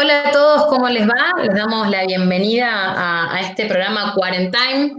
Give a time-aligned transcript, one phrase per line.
[0.00, 1.42] Hola a todos, ¿cómo les va?
[1.42, 2.68] Les damos la bienvenida
[3.32, 4.94] a, este programa Quarantine.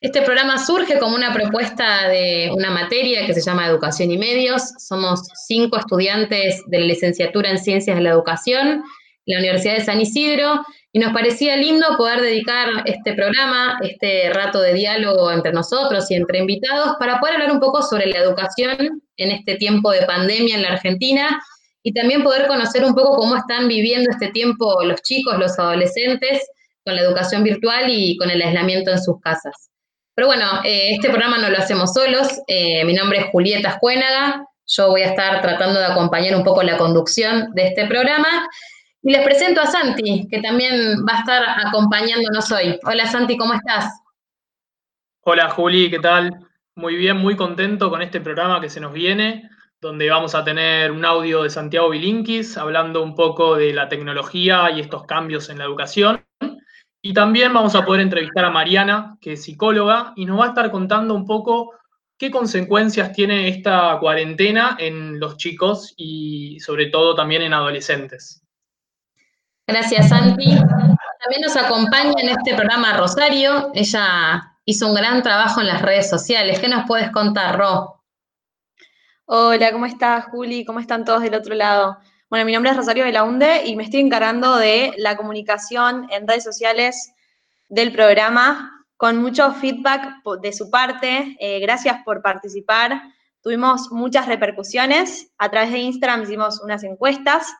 [0.00, 4.64] Este programa surge como una propuesta de una materia que se llama Educación y Medios.
[4.78, 8.82] Somos cinco estudiantes de la licenciatura en Ciencias de la Educación
[9.26, 14.60] la Universidad de San Isidro y nos parecía lindo poder dedicar este programa, este rato
[14.60, 19.00] de diálogo entre nosotros y entre invitados para poder hablar un poco sobre la educación
[19.16, 21.40] en este tiempo de pandemia en la Argentina
[21.82, 26.48] y también poder conocer un poco cómo están viviendo este tiempo los chicos, los adolescentes,
[26.84, 29.70] con la educación virtual y con el aislamiento en sus casas.
[30.14, 32.28] Pero bueno, eh, este programa no lo hacemos solos.
[32.46, 34.44] Eh, mi nombre es Julieta Escuénaga.
[34.66, 38.46] Yo voy a estar tratando de acompañar un poco la conducción de este programa.
[39.02, 42.78] Y les presento a Santi, que también va a estar acompañándonos hoy.
[42.84, 43.90] Hola Santi, ¿cómo estás?
[45.22, 46.38] Hola Juli, ¿qué tal?
[46.76, 49.50] Muy bien, muy contento con este programa que se nos viene
[49.82, 54.70] donde vamos a tener un audio de Santiago Bilinkis hablando un poco de la tecnología
[54.70, 56.24] y estos cambios en la educación.
[57.02, 60.48] Y también vamos a poder entrevistar a Mariana, que es psicóloga, y nos va a
[60.50, 61.72] estar contando un poco
[62.16, 68.40] qué consecuencias tiene esta cuarentena en los chicos y sobre todo también en adolescentes.
[69.66, 70.44] Gracias, Santi.
[70.54, 73.72] También nos acompaña en este programa Rosario.
[73.74, 76.60] Ella hizo un gran trabajo en las redes sociales.
[76.60, 78.01] ¿Qué nos puedes contar, Ro?
[79.34, 80.62] Hola, ¿cómo estás, Juli?
[80.62, 81.96] ¿Cómo están todos del otro lado?
[82.28, 86.44] Bueno, mi nombre es Rosario Belaunde y me estoy encargando de la comunicación en redes
[86.44, 87.14] sociales
[87.70, 91.34] del programa, con mucho feedback de su parte.
[91.40, 93.04] Eh, gracias por participar.
[93.40, 95.32] Tuvimos muchas repercusiones.
[95.38, 97.50] A través de Instagram hicimos unas encuestas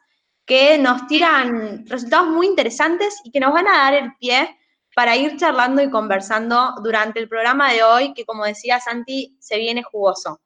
[0.45, 4.59] que nos tiran resultados muy interesantes y que nos van a dar el pie
[4.95, 9.57] para ir charlando y conversando durante el programa de hoy, que como decía Santi, se
[9.57, 10.43] viene jugoso.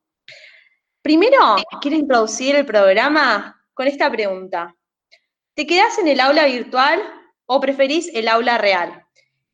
[1.06, 4.74] Primero, quiero introducir el programa con esta pregunta.
[5.54, 7.00] ¿Te quedas en el aula virtual
[7.46, 9.06] o preferís el aula real?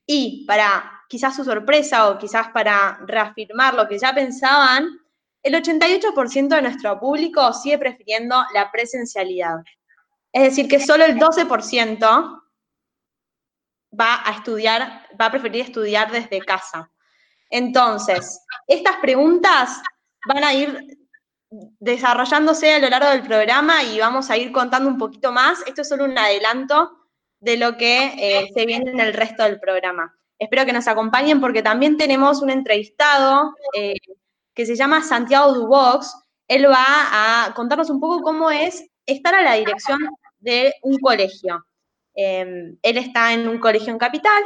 [0.06, 4.98] Y para quizás su sorpresa o quizás para reafirmar lo que ya pensaban,
[5.42, 9.56] el 88% de nuestro público sigue prefiriendo la presencialidad.
[10.32, 12.42] Es decir, que solo el 12%
[14.00, 16.90] va a estudiar, va a preferir estudiar desde casa.
[17.50, 19.82] Entonces, estas preguntas
[20.26, 21.01] van a ir
[21.78, 25.62] desarrollándose a lo largo del programa y vamos a ir contando un poquito más.
[25.66, 26.90] Esto es solo un adelanto
[27.40, 30.14] de lo que eh, se viene en el resto del programa.
[30.38, 33.94] Espero que nos acompañen porque también tenemos un entrevistado eh,
[34.54, 36.14] que se llama Santiago Dubox.
[36.48, 39.98] Él va a contarnos un poco cómo es estar a la dirección
[40.38, 41.64] de un colegio.
[42.14, 44.42] Em, él está en un colegio en Capital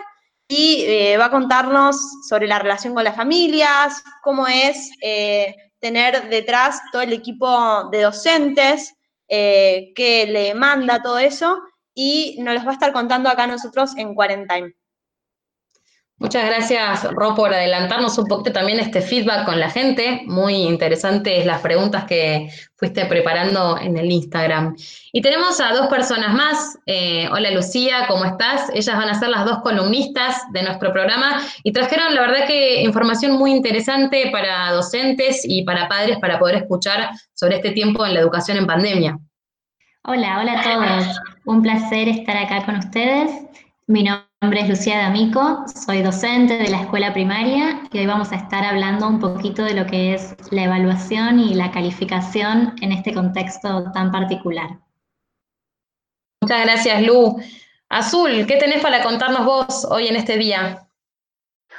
[0.48, 1.96] y eh, va a contarnos
[2.28, 4.90] sobre la relación con las familias, cómo es
[5.80, 8.94] tener detrás todo el equipo de docentes
[9.28, 11.60] eh, que le manda todo eso
[11.94, 14.74] y nos los va a estar contando acá nosotros en Quarantine.
[16.18, 20.22] Muchas gracias, Ro, por adelantarnos un poquito también este feedback con la gente.
[20.24, 24.74] Muy interesantes las preguntas que fuiste preparando en el Instagram.
[25.12, 26.78] Y tenemos a dos personas más.
[26.86, 28.70] Eh, hola, Lucía, ¿cómo estás?
[28.72, 32.80] Ellas van a ser las dos columnistas de nuestro programa y trajeron, la verdad, que
[32.82, 38.14] información muy interesante para docentes y para padres para poder escuchar sobre este tiempo en
[38.14, 39.18] la educación en pandemia.
[40.02, 41.20] Hola, hola a todos.
[41.44, 43.30] Un placer estar acá con ustedes.
[43.86, 48.36] Mi nombre es Lucía D'Amico, soy docente de la escuela primaria y hoy vamos a
[48.36, 53.14] estar hablando un poquito de lo que es la evaluación y la calificación en este
[53.14, 54.68] contexto tan particular.
[56.42, 57.40] Muchas gracias, Lu.
[57.88, 60.86] Azul, ¿qué tenés para contarnos vos hoy en este día?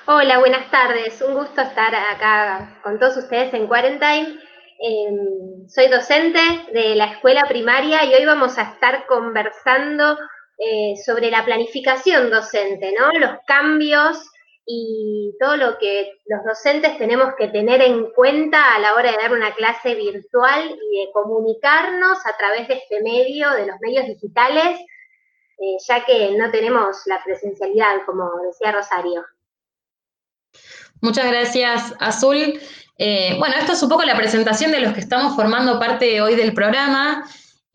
[0.07, 1.21] Hola, buenas tardes.
[1.21, 4.39] Un gusto estar acá con todos ustedes en Quarantine.
[4.79, 6.39] Em, soy docente
[6.73, 10.17] de la escuela primaria y hoy vamos a estar conversando
[10.57, 13.11] eh, sobre la planificación docente, ¿no?
[13.19, 14.17] Los cambios
[14.65, 19.17] y todo lo que los docentes tenemos que tener en cuenta a la hora de
[19.17, 24.07] dar una clase virtual y de comunicarnos a través de este medio, de los medios
[24.07, 24.79] digitales,
[25.59, 29.25] eh, ya que no tenemos la presencialidad, como decía Rosario.
[31.01, 32.59] Muchas gracias, Azul.
[32.97, 36.35] Eh, bueno, esto es un poco la presentación de los que estamos formando parte hoy
[36.35, 37.23] del programa.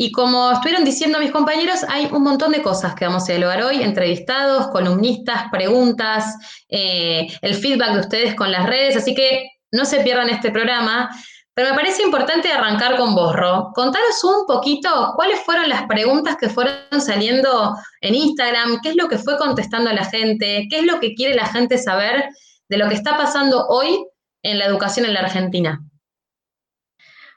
[0.02, 3.62] Y como estuvieron diciendo mis compañeros, hay un montón de cosas que vamos a dialogar
[3.62, 9.84] hoy, entrevistados, columnistas, preguntas, eh, el feedback de ustedes con las redes, así que no
[9.84, 11.08] se pierdan este programa.
[11.54, 13.70] Pero me parece importante arrancar con vos, Ro.
[13.76, 19.06] Contaros un poquito cuáles fueron las preguntas que fueron saliendo en Instagram, qué es lo
[19.06, 22.25] que fue contestando la gente, qué es lo que quiere la gente saber
[22.69, 24.05] de lo que está pasando hoy
[24.43, 25.81] en la educación en la Argentina.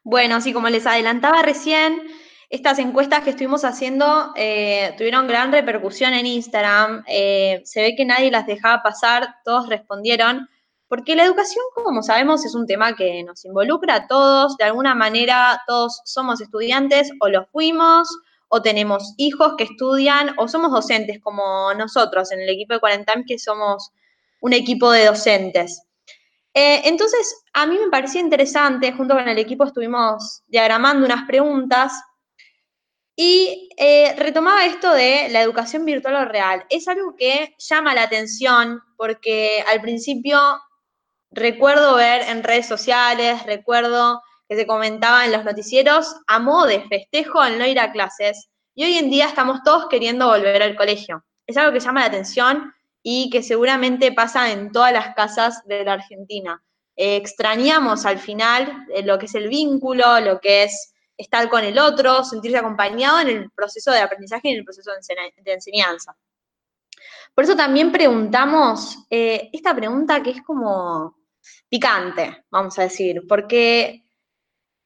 [0.03, 2.01] Bueno, así como les adelantaba recién,
[2.55, 7.03] estas encuestas que estuvimos haciendo eh, tuvieron gran repercusión en Instagram.
[7.07, 10.47] Eh, se ve que nadie las dejaba pasar, todos respondieron,
[10.87, 14.55] porque la educación, como sabemos, es un tema que nos involucra a todos.
[14.55, 18.07] De alguna manera, todos somos estudiantes o lo fuimos,
[18.47, 23.25] o tenemos hijos que estudian, o somos docentes como nosotros en el equipo de Cuarentam,
[23.27, 23.91] que somos
[24.39, 25.83] un equipo de docentes.
[26.53, 31.91] Eh, entonces, a mí me parecía interesante, junto con el equipo estuvimos diagramando unas preguntas
[33.15, 36.65] y eh, retomaba esto de la educación virtual o real.
[36.69, 40.39] Es algo que llama la atención porque al principio
[41.31, 46.81] recuerdo ver en redes sociales, recuerdo que se comentaba en los noticieros a modo de
[46.81, 48.49] festejo el no ir a clases.
[48.75, 51.23] Y hoy en día estamos todos queriendo volver al colegio.
[51.47, 55.85] Es algo que llama la atención y que seguramente pasa en todas las casas de
[55.85, 56.61] la Argentina.
[56.97, 61.63] Eh, extrañamos al final eh, lo que es el vínculo, lo que es estar con
[61.63, 66.15] el otro, sentirse acompañado en el proceso de aprendizaje y en el proceso de, enseñanza.
[67.33, 71.17] Por eso también preguntamos eh, esta pregunta que es como
[71.69, 74.05] picante, vamos a decir, porque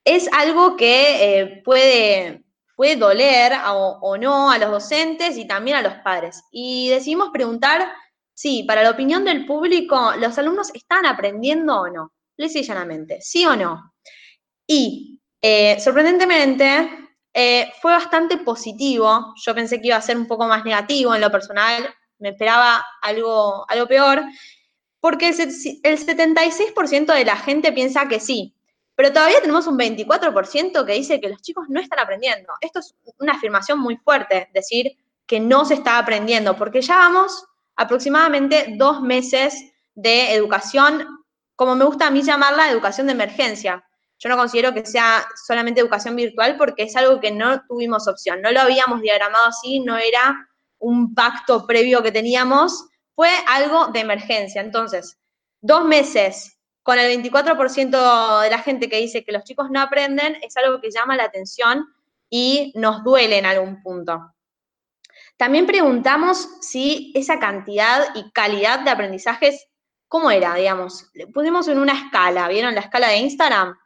[0.03, 2.43] es algo que eh, puede,
[2.75, 6.43] puede doler o, no a los docentes y también a los padres.
[6.51, 7.91] Y decidimos preguntar,
[8.33, 12.13] sí, para la opinión del público, ¿los alumnos están aprendiendo o no?
[12.37, 13.93] Les y llanamente, ¿sí o no?
[14.65, 19.33] Y eh, sorprendentemente, eh, fue bastante positivo.
[19.36, 22.86] Yo pensé que iba a ser un poco más negativo en lo personal, me esperaba
[23.01, 24.24] algo, algo peor,
[25.00, 28.56] porque el, 76% de la gente piensa que sí,
[28.95, 32.51] pero todavía tenemos un 24% que dice que los chicos no están aprendiendo.
[32.59, 37.45] Esto es una afirmación muy fuerte, decir que no se está aprendiendo, porque ya vamos
[37.77, 39.53] aproximadamente dos meses
[39.95, 41.07] de educación,
[41.56, 43.88] como me gusta a mí llamarla, educación de emergencia,
[44.19, 48.42] yo no considero que sea solamente educación virtual porque es algo que no tuvimos opción,
[48.42, 52.86] no lo habíamos diagramado así, no era un pacto previo que teníamos,
[53.16, 54.62] fue algo de emergencia.
[54.62, 55.18] Entonces,
[55.62, 60.38] dos meses con el 24% de la gente que dice que los chicos no aprenden
[60.42, 61.86] es algo que llama la atención
[62.30, 64.33] y nos duele en algún punto.
[65.38, 69.68] También preguntamos si esa cantidad y calidad de aprendizajes,
[70.10, 70.56] ¿cómo era?
[70.56, 73.77] Digamos, pusimos en una escala, ¿vieron la escala de Instagram?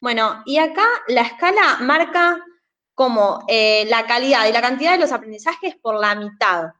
[0.00, 2.42] Bueno, y acá la escala marca
[2.94, 6.72] como eh, la calidad y la cantidad de los aprendizajes por la mitad.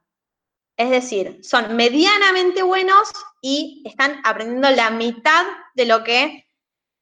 [0.75, 5.45] Es decir, son medianamente buenos y están aprendiendo la mitad
[5.75, 6.47] de lo que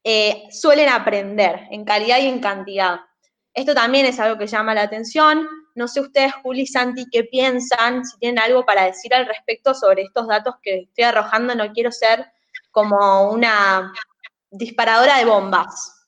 [0.04, 3.00] eh, suelen aprender en calidad y en cantidad.
[3.54, 5.48] Esto también es algo que llama la atención.
[5.76, 9.74] No sé ustedes, Juli y Santi, qué piensan, si tienen algo para decir al respecto
[9.74, 11.56] sobre estos datos que estoy arrojando.
[11.56, 12.26] No quiero ser
[12.72, 13.94] como una
[14.52, 15.99] disparadora de bombas.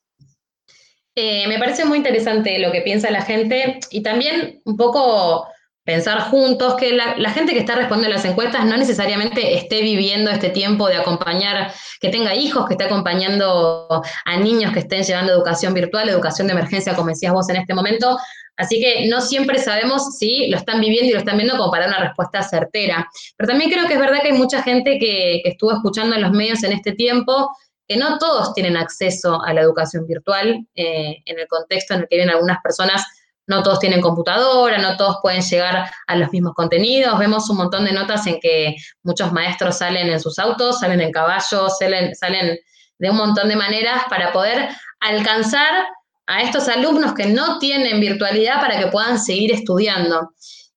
[1.15, 5.45] Eh, me parece muy interesante lo que piensa la gente y también un poco
[5.83, 10.49] pensar juntos que la, gente que está respondiendo las encuestas no necesariamente esté viviendo este
[10.49, 13.87] tiempo de acompañar, que tenga hijos, que esté acompañando
[14.25, 17.73] a niños que estén llevando educación virtual, educación de emergencia, como decías vos en este
[17.73, 18.17] momento.
[18.57, 21.87] Así que no siempre sabemos si lo están viviendo y lo están viendo como para
[21.87, 23.07] una respuesta certera.
[23.35, 26.21] Pero también creo que es verdad que hay mucha gente que, que estuvo escuchando en
[26.21, 27.49] los medios en este tiempo
[27.91, 32.07] que no todos tienen acceso a la educación virtual eh, en el contexto en el
[32.07, 33.03] que viven algunas personas.
[33.47, 37.19] No todos tienen computadora, no todos pueden llegar a los mismos contenidos.
[37.19, 41.11] Vemos un montón de notas en que muchos maestros salen en sus autos, salen en
[41.11, 42.57] caballos, salen, salen
[42.97, 44.69] de un montón de maneras para poder
[45.01, 45.85] alcanzar
[46.27, 50.31] a estos alumnos que no tienen virtualidad para que puedan seguir estudiando.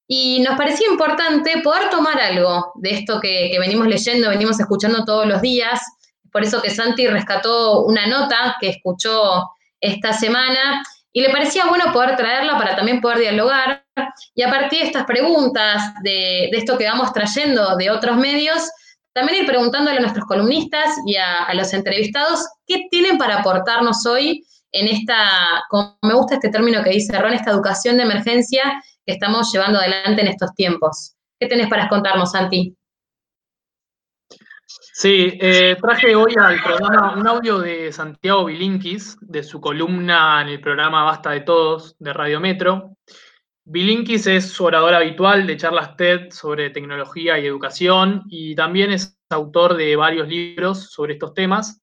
[0.09, 5.05] Y nos parecía importante poder tomar algo de esto que, que venimos leyendo, venimos escuchando
[5.05, 5.81] todos los días,
[6.35, 11.93] por eso que Santi rescató una nota que escuchó esta semana y le parecía bueno
[11.93, 13.85] poder traerla para también poder dialogar
[14.35, 18.69] y a partir de estas preguntas, de, esto que vamos trayendo de otros medios,
[19.13, 24.45] también ir preguntándole a nuestros columnistas y a, los entrevistados qué tienen para aportarnos hoy
[24.73, 29.13] en esta, como me gusta este término que dice Ron, esta educación de emergencia que
[29.13, 31.15] estamos llevando adelante en estos tiempos.
[31.39, 32.77] ¿Qué tenés para contarnos, Santi?
[34.97, 40.51] Sí, eh, traje hoy al programa un audio de Santiago Bilinkis, de su columna en
[40.51, 42.97] el programa Basta de Todos de Radio Metro.
[43.65, 49.19] Bilinkis es su orador habitual de charlas TED sobre tecnología y educación y también es
[49.31, 51.83] autor de varios libros sobre estos temas.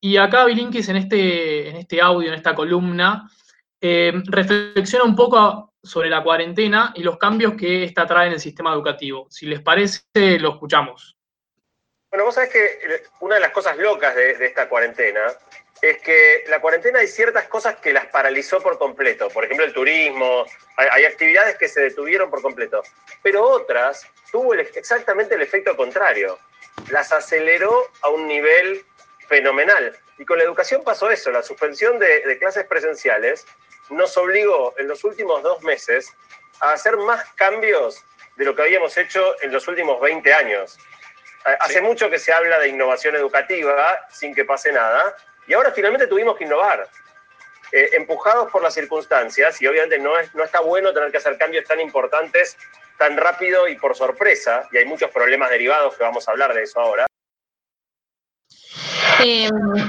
[0.00, 3.28] Y acá Bilinkis en este, en este audio, en esta columna,
[3.80, 8.40] eh, reflexiona un poco sobre la cuarentena y los cambios que esta trae en el
[8.40, 9.26] sistema educativo.
[9.28, 11.16] Si les parece, lo escuchamos.
[12.14, 15.32] Bueno, vos sabés que una de las cosas locas de, esta cuarentena
[15.82, 19.28] es que la cuarentena hay ciertas cosas que las paralizó por completo.
[19.30, 22.84] Por ejemplo, el turismo, hay, actividades que se detuvieron por completo.
[23.20, 26.38] Pero otras tuvo exactamente el efecto contrario.
[26.88, 28.84] Las aceleró a un nivel
[29.26, 29.98] fenomenal.
[30.16, 33.44] Y con la educación pasó eso, la suspensión de, clases presenciales
[33.90, 36.12] nos obligó en los últimos dos meses
[36.60, 38.04] a hacer más cambios
[38.36, 40.78] de lo que habíamos hecho en los últimos 20 años.
[41.60, 45.14] Hace mucho que se habla de innovación educativa sin que pase nada,
[45.46, 46.88] y ahora finalmente tuvimos que innovar,
[47.70, 51.36] eh, empujados por las circunstancias, y obviamente no, es, no está bueno tener que hacer
[51.36, 52.56] cambios tan importantes
[52.98, 56.62] tan rápido y por sorpresa, y hay muchos problemas derivados que vamos a hablar de
[56.62, 57.06] eso ahora.
[59.22, 59.48] Eh,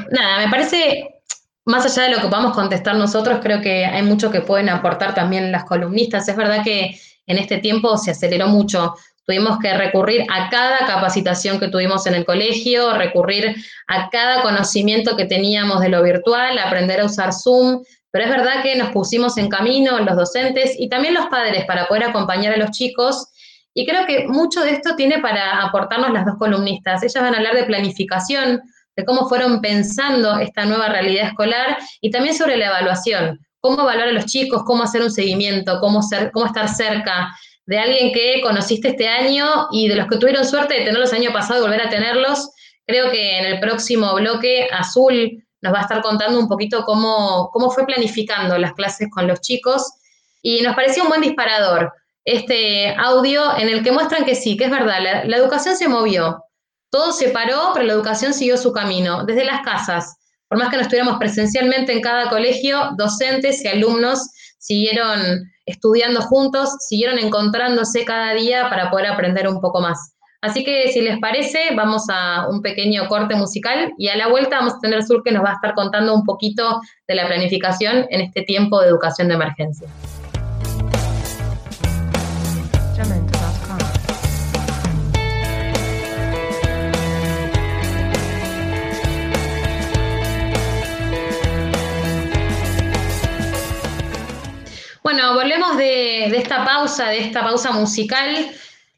[0.09, 1.21] nada, me parece,
[1.65, 5.13] más allá de lo que podamos contestar nosotros, creo que hay mucho que pueden aportar
[5.13, 6.27] también las columnistas.
[6.27, 8.95] Es verdad que en este tiempo se aceleró mucho
[9.25, 13.55] Tuvimos que recurrir a cada capacitación que tuvimos en el colegio, recurrir
[13.87, 18.61] a cada conocimiento que teníamos de lo virtual, aprender a usar Zoom, pero es verdad
[18.61, 22.57] que nos pusimos en camino los docentes y también los padres para poder acompañar a
[22.57, 23.27] los chicos.
[23.73, 27.03] Y creo que mucho de esto tiene para aportarnos las dos columnistas.
[27.03, 28.61] Ellas van a hablar de planificación,
[28.95, 34.09] de cómo fueron pensando esta nueva realidad escolar y también sobre la evaluación, cómo evaluar
[34.09, 38.41] a los chicos, cómo hacer un seguimiento, cómo, ser, cómo estar cerca, de alguien que
[38.41, 41.63] conociste este año y de los que tuvieron suerte de tenerlos el año pasado y
[41.63, 42.51] volver a tenerlos.
[42.85, 47.49] Creo que en el próximo bloque Azul nos va a estar contando un poquito cómo,
[47.51, 49.83] cómo fue planificando las clases con los chicos
[50.41, 51.91] y nos pareció un buen disparador
[52.25, 55.87] este audio en el que muestran que sí, que es verdad, la, la educación se
[55.87, 56.43] movió,
[56.89, 60.17] todo se paró, pero la educación siguió su camino, desde las casas.
[60.47, 64.27] Por más que no estuviéramos presencialmente en cada colegio, docentes y alumnos
[64.65, 70.15] siguieron estudiando juntos, siguieron encontrándose cada día para poder aprender un poco más.
[70.41, 74.57] Así que si les parece, vamos a un pequeño corte musical y a la vuelta
[74.57, 78.05] vamos a tener Sur que nos va a estar contando un poquito de la planificación
[78.09, 79.87] en este tiempo de educación de emergencia.
[95.05, 98.49] Bueno, volvemos de, esta pausa, de esta pausa musical.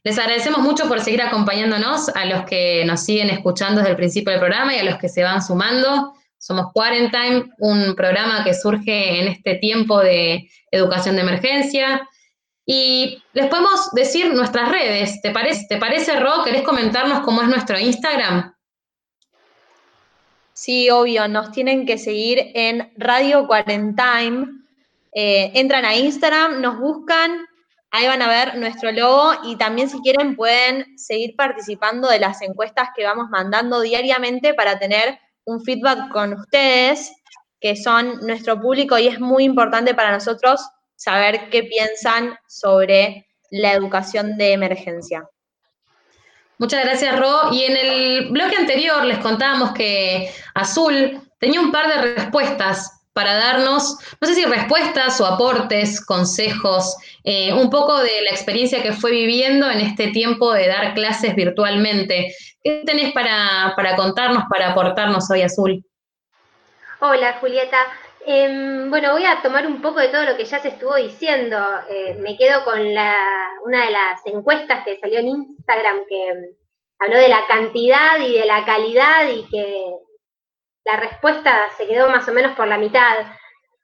[0.05, 4.31] Les agradecemos mucho por seguir acompañándonos, a los que nos siguen escuchando desde el principio
[4.31, 6.13] del programa y a los que se van sumando.
[6.37, 12.07] Somos Quarantine, un programa que surge en este tiempo de educación de emergencia.
[12.65, 15.21] Y les podemos decir nuestras redes.
[15.21, 16.45] ¿Te parece, ¿Te parece, Ro?
[16.45, 18.55] ¿Querés comentarnos cómo es nuestro Instagram?
[20.53, 21.27] Sí, obvio.
[21.27, 24.56] Nos tienen que seguir en Radio Quarantine
[25.19, 27.47] eh, entran a Instagram, nos buscan,
[27.89, 32.43] ahí van a ver nuestro logo y también si quieren pueden seguir participando de las
[32.43, 37.11] encuestas que vamos mandando diariamente para tener un feedback con ustedes,
[37.59, 40.61] que son nuestro público y es muy importante para nosotros
[40.95, 45.27] saber qué piensan sobre la educación de emergencia.
[46.59, 47.51] Muchas gracias, Ro.
[47.53, 53.33] Y en el bloque anterior les contábamos que Azul tenía un par de respuestas para
[53.33, 58.93] darnos, no sé si respuestas o aportes, consejos, eh, un poco de la experiencia que
[58.93, 62.31] fue viviendo en este tiempo de dar clases virtualmente.
[62.63, 65.83] ¿Qué tenés para, contarnos, para aportarnos hoy, Azul?
[66.99, 67.79] Hola, Julieta.
[68.23, 71.57] Em, bueno, voy a tomar un poco de todo lo que ya se estuvo diciendo.
[71.89, 76.33] Eh, me quedo con una de las encuestas que salió en Instagram que
[76.99, 79.97] habló de la cantidad y de la calidad y que
[80.87, 83.17] la respuesta se quedó más o menos por la mitad.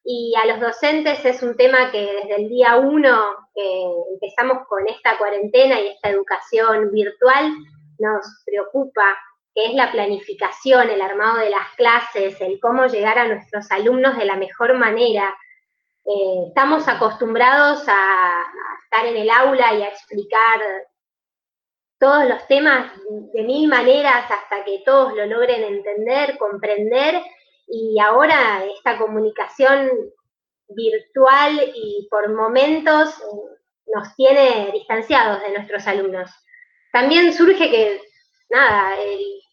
[0.05, 3.83] Y a los docentes es un tema que desde el día uno que
[4.13, 7.53] empezamos con esta cuarentena y esta educación virtual
[7.99, 9.17] nos preocupa,
[9.53, 14.17] que es la planificación, el armado de las clases, el cómo llegar a nuestros alumnos
[14.17, 15.35] de la mejor manera.
[16.05, 18.43] Eh, estamos acostumbrados a
[18.85, 20.59] estar en el aula y a explicar
[22.03, 22.91] todos los temas
[23.33, 27.21] de mil maneras hasta que todos lo logren entender, comprender,
[27.65, 29.89] y ahora esta comunicación
[30.67, 33.57] virtual y por momentos eh,
[33.95, 36.29] nos tiene distanciados de nuestros alumnos.
[36.91, 38.01] También surge que,
[38.49, 38.97] nada,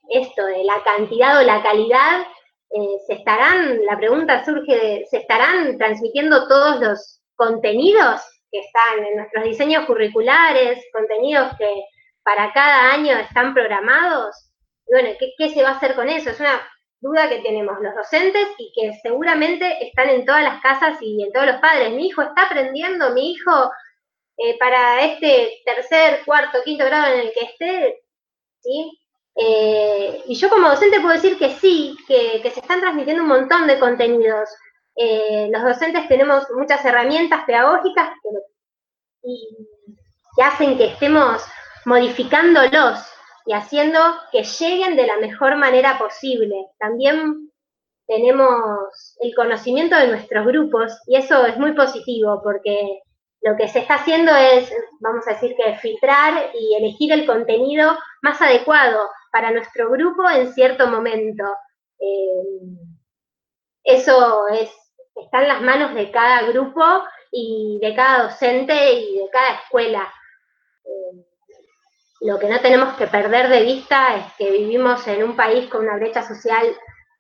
[0.09, 2.27] esto de la cantidad o la calidad,
[2.71, 9.19] eh, se estarán, la pregunta surge ¿se estarán transmitiendo todos los contenidos que están en
[9.19, 11.85] nuestros diseños curriculares, contenidos que
[12.31, 14.37] para cada año están programados?
[14.87, 16.31] bueno, ¿qué, se va a hacer con eso?
[16.31, 16.61] Es una
[17.01, 21.33] duda que tenemos los docentes y que seguramente están en todas las casas y en
[21.33, 21.93] todos los padres.
[21.93, 23.71] Mi hijo está aprendiendo, mi hijo
[24.37, 28.03] eh, para este tercer, cuarto, quinto grado en el que esté,
[28.61, 29.01] ¿sí?
[29.35, 33.67] Eh, y yo como docente puedo decir que sí, que, se están transmitiendo un montón
[33.67, 34.49] de contenidos.
[34.95, 39.31] Eh, los docentes tenemos muchas herramientas pedagógicas que,
[40.37, 41.43] que hacen que estemos
[41.91, 43.01] modificándolos
[43.47, 43.99] y haciendo
[44.31, 46.55] que lleguen de la mejor manera posible.
[46.79, 47.51] También
[48.07, 53.01] tenemos el conocimiento de nuestros grupos y eso es muy positivo porque
[53.43, 57.99] lo que se está haciendo es, vamos a decir que filtrar y elegir el contenido
[58.23, 61.45] más adecuado para nuestro grupo en cierto momento.
[61.99, 62.77] Eh,
[63.83, 64.71] eso es,
[65.17, 66.85] está en las manos de cada grupo
[67.33, 70.13] y de cada docente y de cada escuela.
[70.85, 71.30] Eh,
[72.21, 75.85] lo que no tenemos que perder de vista es que vivimos en un país con
[75.85, 76.67] una brecha social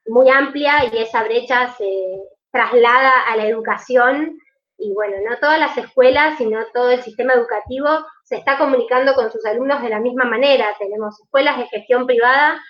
[0.06, 4.38] muy amplia y esa brecha se traslada a la educación
[4.76, 7.88] y bueno, no todas las escuelas, sino todo el sistema educativo
[8.24, 10.74] se está comunicando con sus alumnos de la misma manera.
[10.78, 12.60] Tenemos escuelas de gestión privada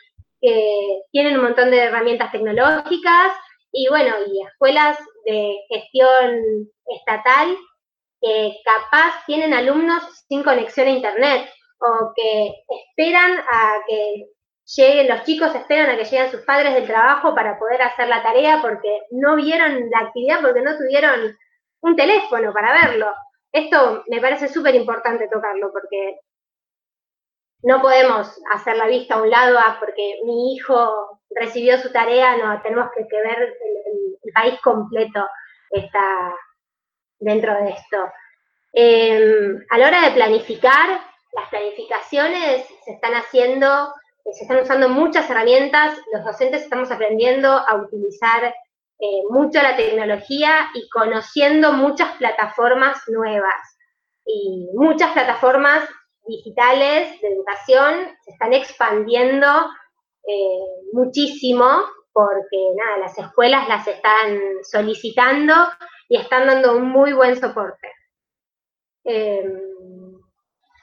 [0.41, 3.33] que tienen un montón de herramientas tecnológicas
[3.73, 7.57] y bueno, y escuelas de gestión estatal
[8.21, 11.49] que capaz tienen alumnos sin conexión a internet
[11.81, 14.27] o que esperan a que
[14.77, 18.23] lleguen, los chicos esperan a que lleguen sus padres del trabajo para poder hacer la
[18.23, 21.37] tarea porque no vieron la actividad, porque no tuvieron
[21.81, 23.13] un teléfono para verlo.
[23.53, 26.21] Esto me parece súper importante tocarlo porque
[27.63, 32.37] no podemos hacer la vista a un lado a porque mi hijo recibió su tarea,
[32.37, 35.27] no, tenemos que, ver el, país completo
[35.71, 36.33] está
[37.19, 38.13] dentro de esto.
[38.73, 41.01] Em, a la hora de planificar,
[41.33, 43.93] las planificaciones se están haciendo,
[44.33, 48.55] se están usando muchas herramientas, los docentes estamos aprendiendo a utilizar
[49.03, 53.79] eh, mucho la tecnología y conociendo muchas plataformas nuevas.
[54.27, 55.89] Y muchas plataformas
[56.27, 57.95] digitales de educación
[58.25, 59.47] se están expandiendo
[60.27, 60.59] eh,
[60.93, 65.55] muchísimo porque nada, las escuelas las están solicitando
[66.09, 67.89] y están dando un muy buen soporte.
[69.05, 69.70] Em,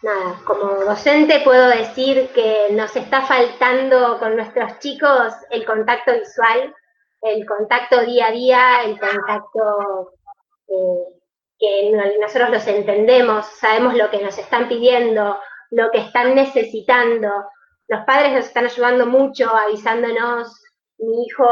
[0.01, 6.73] nada, como docente puedo decir que nos está faltando con nuestros chicos el contacto visual,
[7.21, 10.13] el contacto día a día, el contacto
[10.67, 11.17] eh,
[11.60, 15.39] que nosotros los entendemos, sabemos lo que nos están pidiendo,
[15.71, 17.29] lo que están necesitando.
[17.88, 20.62] Los padres nos están ayudando mucho, avisándonos,
[20.99, 21.45] mi hijo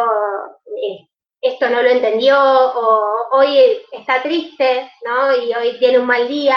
[0.66, 1.10] eh,
[1.42, 5.36] esto no lo entendió, o hoy está triste, ¿no?
[5.36, 6.56] Y hoy tiene un mal día,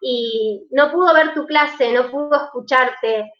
[0.00, 3.32] y no pudo ver tu clase, no pudo escucharte.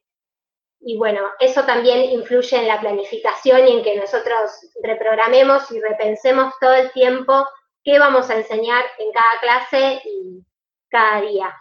[0.80, 4.50] Y bueno, eso también influye en la planificación y en que nosotros
[4.82, 7.46] reprogramemos y repensemos todo el tiempo
[7.84, 10.44] qué vamos a enseñar en cada clase y
[10.88, 11.54] cada día.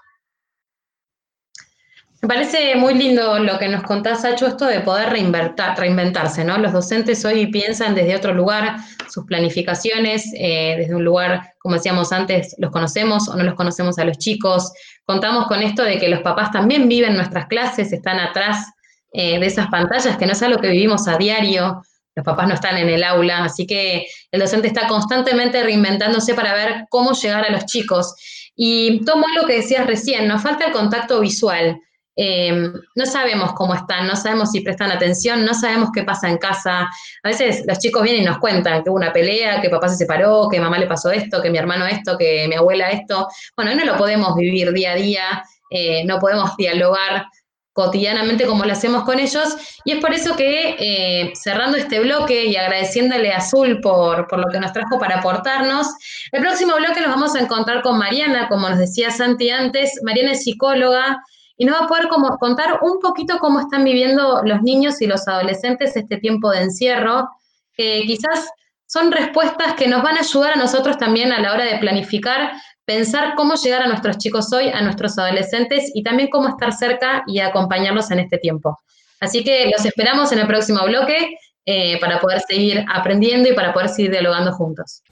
[2.22, 6.58] Me parece muy lindo lo que nos contás, Sacho, esto de poder reinventarse, ¿no?
[6.58, 8.76] Los docentes hoy piensan desde otro lugar
[9.10, 13.98] sus planificaciones, eh, desde un lugar, como decíamos antes, los conocemos o no los conocemos
[14.00, 14.74] a los chicos.
[15.06, 18.66] Contamos con esto de que los papás también viven nuestras clases, están atrás
[19.14, 21.82] eh, de esas pantallas, que no es algo que vivimos a diario,
[22.16, 26.54] los papás no están en el aula, así que el docente está constantemente reinventándose para
[26.54, 28.14] ver cómo llegar a los chicos.
[28.58, 31.80] Y tomo algo que decías recién, nos falta el contacto visual.
[32.16, 36.38] Em, no sabemos cómo están, no sabemos si prestan atención, no sabemos qué pasa en
[36.38, 36.82] casa.
[36.82, 39.96] A veces los chicos vienen y nos cuentan que hubo una pelea, que papá se
[39.96, 43.28] separó, que mamá le pasó esto, que mi hermano esto, que mi abuela esto.
[43.56, 47.26] Bueno, no lo podemos vivir día a día, eh, no podemos dialogar
[47.72, 49.56] cotidianamente como lo hacemos con ellos.
[49.86, 54.40] Y es por eso que eh, cerrando este bloque y agradeciéndole a Azul por, por,
[54.40, 55.88] lo que nos trajo para aportarnos,
[56.34, 60.02] el próximo bloque nos vamos a encontrar con Mariana, como nos decía Santi antes.
[60.04, 61.24] Mariana es psicóloga,
[61.60, 65.08] y nos va a poder como contar un poquito cómo están viviendo los niños y
[65.08, 67.30] los adolescentes este tiempo de encierro,
[67.74, 68.50] que quizás
[68.88, 72.54] son respuestas que nos van a ayudar a nosotros también a la hora de planificar,
[72.86, 77.24] pensar cómo llegar a nuestros chicos hoy, a nuestros adolescentes y también cómo estar cerca
[77.28, 78.80] y acompañarlos en este tiempo.
[79.20, 83.74] Así que los esperamos en el próximo bloque eh, para poder seguir aprendiendo y para
[83.74, 85.04] poder seguir dialogando juntos.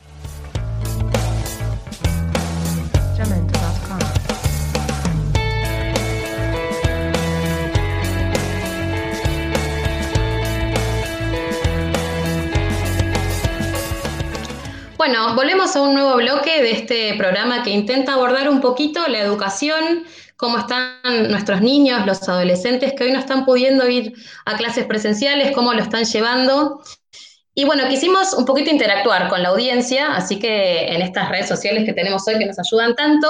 [14.97, 19.19] Bueno, volvemos a un nuevo bloque de este programa que intenta abordar un poquito la
[19.19, 20.03] educación,
[20.35, 24.13] cómo están nuestros niños, los adolescentes que hoy no están pudiendo ir
[24.45, 26.81] a clases presenciales, cómo lo están llevando.
[27.53, 31.85] Y bueno, quisimos un poquito interactuar con la audiencia, así que en estas redes sociales
[31.85, 33.27] que tenemos hoy que nos ayudan tanto,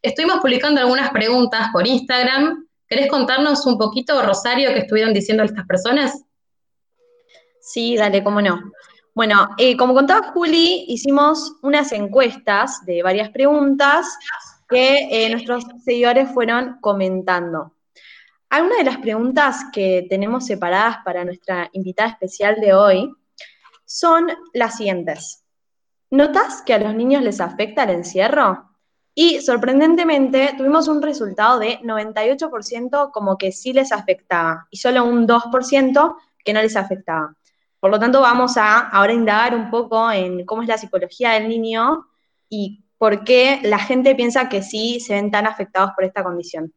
[0.00, 5.66] estuvimos publicando algunas preguntas por Instagram ¿Querés contarnos un poquito, Rosario, qué estuvieron diciendo estas
[5.66, 6.24] personas?
[7.58, 8.60] Sí, dale, cómo no.
[9.14, 14.06] Bueno, eh, como contaba Juli, hicimos unas encuestas de varias preguntas
[14.66, 17.74] que eh, nuestros seguidores fueron comentando.
[18.48, 23.14] Algunas de las preguntas que tenemos separadas para nuestra invitada especial de hoy
[23.84, 25.44] son las siguientes.
[26.10, 28.70] ¿Notas que a los niños les afecta el encierro?
[29.14, 35.26] Y sorprendentemente tuvimos un resultado de 98% como que sí les afectaba y solo un
[35.26, 37.36] 2% que no les afectaba.
[37.82, 41.48] Por lo tanto, vamos a ahora indagar un poco en cómo es la psicología del
[41.48, 42.06] niño
[42.48, 46.72] y por qué la gente piensa que sí se ven tan afectados por esta condición.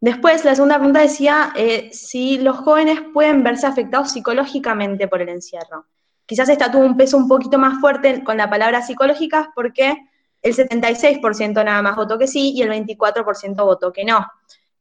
[0.00, 5.28] Después, la segunda pregunta decía eh, si los jóvenes pueden verse afectados psicológicamente por el
[5.28, 5.86] encierro.
[6.26, 9.98] Quizás esta tuvo un peso un poquito más fuerte con la palabra psicológicas porque
[10.42, 14.26] el 76% nada más votó que sí y el 24% votó que no.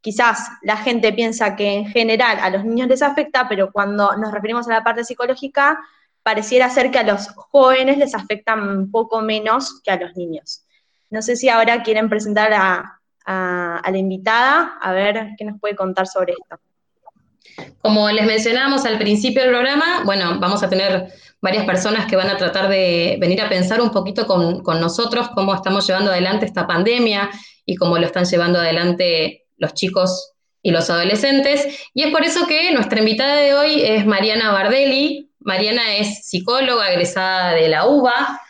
[0.07, 4.31] Quizás la gente piensa que en general a los niños les afecta, pero cuando nos
[4.31, 5.77] referimos a la parte psicológica,
[6.23, 10.63] pareciera ser que a los jóvenes les afecta un poco menos que a los niños.
[11.09, 16.07] No sé si ahora quieren presentar a, la invitada, a ver qué nos puede contar
[16.07, 17.67] sobre esto.
[17.81, 22.29] Como les mencionábamos al principio del programa, bueno, vamos a tener varias personas que van
[22.29, 26.65] a tratar de venir a pensar un poquito con nosotros cómo estamos llevando adelante esta
[26.65, 27.29] pandemia
[27.65, 31.89] y cómo lo están llevando adelante los chicos y los adolescentes.
[31.93, 35.31] Y es por eso que nuestra invitada de hoy es Mariana Bardelli.
[35.39, 38.41] Mariana es psicóloga egresada de la UBA.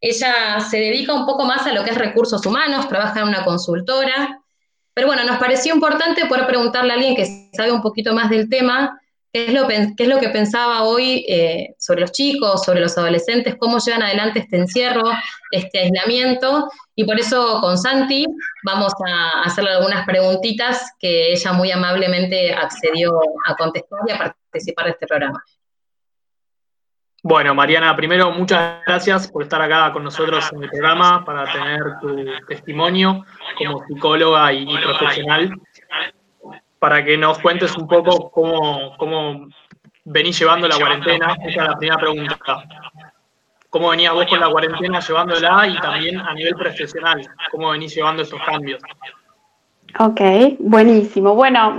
[0.00, 3.44] Ella se dedica un poco más a lo que es recursos humanos, trabaja en una
[3.44, 4.40] consultora.
[4.94, 8.48] Pero bueno, nos pareció importante poder preguntarle a alguien que sabe un poquito más del
[8.48, 9.00] tema
[9.32, 12.96] qué es lo, qué es lo que pensaba hoy eh, sobre los chicos, sobre los
[12.96, 15.02] adolescentes, cómo llevan adelante este encierro,
[15.50, 16.68] este aislamiento.
[16.94, 18.26] Y por eso con Santi
[18.64, 24.86] vamos a hacerle algunas preguntitas que ella muy amablemente accedió a contestar y a participar
[24.86, 25.42] de este programa.
[27.22, 31.80] Bueno, Mariana, primero muchas gracias por estar acá con nosotros en el programa para tener
[32.00, 33.24] tu testimonio
[33.58, 35.52] como psicóloga y profesional
[36.78, 39.48] para que nos cuentes un poco cómo, cómo
[40.04, 41.36] venís llevando la cuarentena.
[41.46, 42.38] Esa es la primera pregunta.
[43.70, 47.20] ¿Cómo venías vos con la cuarentena llevándola y también a nivel profesional?
[47.50, 48.80] ¿Cómo venís llevando esos cambios?
[49.98, 50.20] Ok,
[50.58, 51.34] buenísimo.
[51.34, 51.78] Bueno,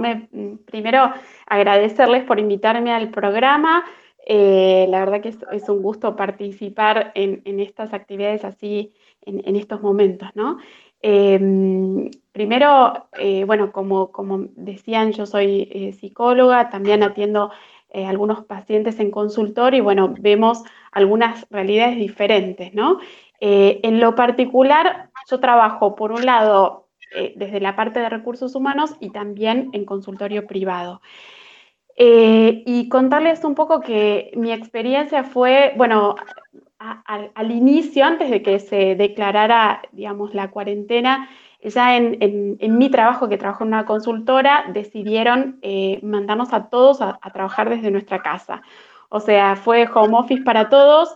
[0.66, 1.14] primero
[1.48, 3.86] agradecerles por invitarme al programa.
[4.26, 9.82] Eh, la verdad que es, un gusto participar en, estas actividades así en, en, estos
[9.82, 10.60] momentos, ¿no?
[11.02, 17.52] Em, primero, eh, bueno, como, decían, yo soy eh, psicóloga, también atiendo
[17.90, 23.00] eh, algunos pacientes en consultorio y bueno, vemos algunas realidades diferentes, ¿no?
[23.42, 26.88] en lo particular, yo trabajo por un lado
[27.36, 31.02] desde la parte de recursos humanos y también en consultorio privado.
[31.98, 36.16] y contarles un poco que mi experiencia fue, bueno,
[36.80, 41.30] al, inicio, antes de que se declarara, digamos, la cuarentena,
[41.62, 47.20] ya en, mi trabajo, que trabajo en una consultora, decidieron eh, mandarnos a todos a,
[47.34, 48.62] trabajar desde nuestra casa.
[49.10, 51.16] O sea, fue home office para todos.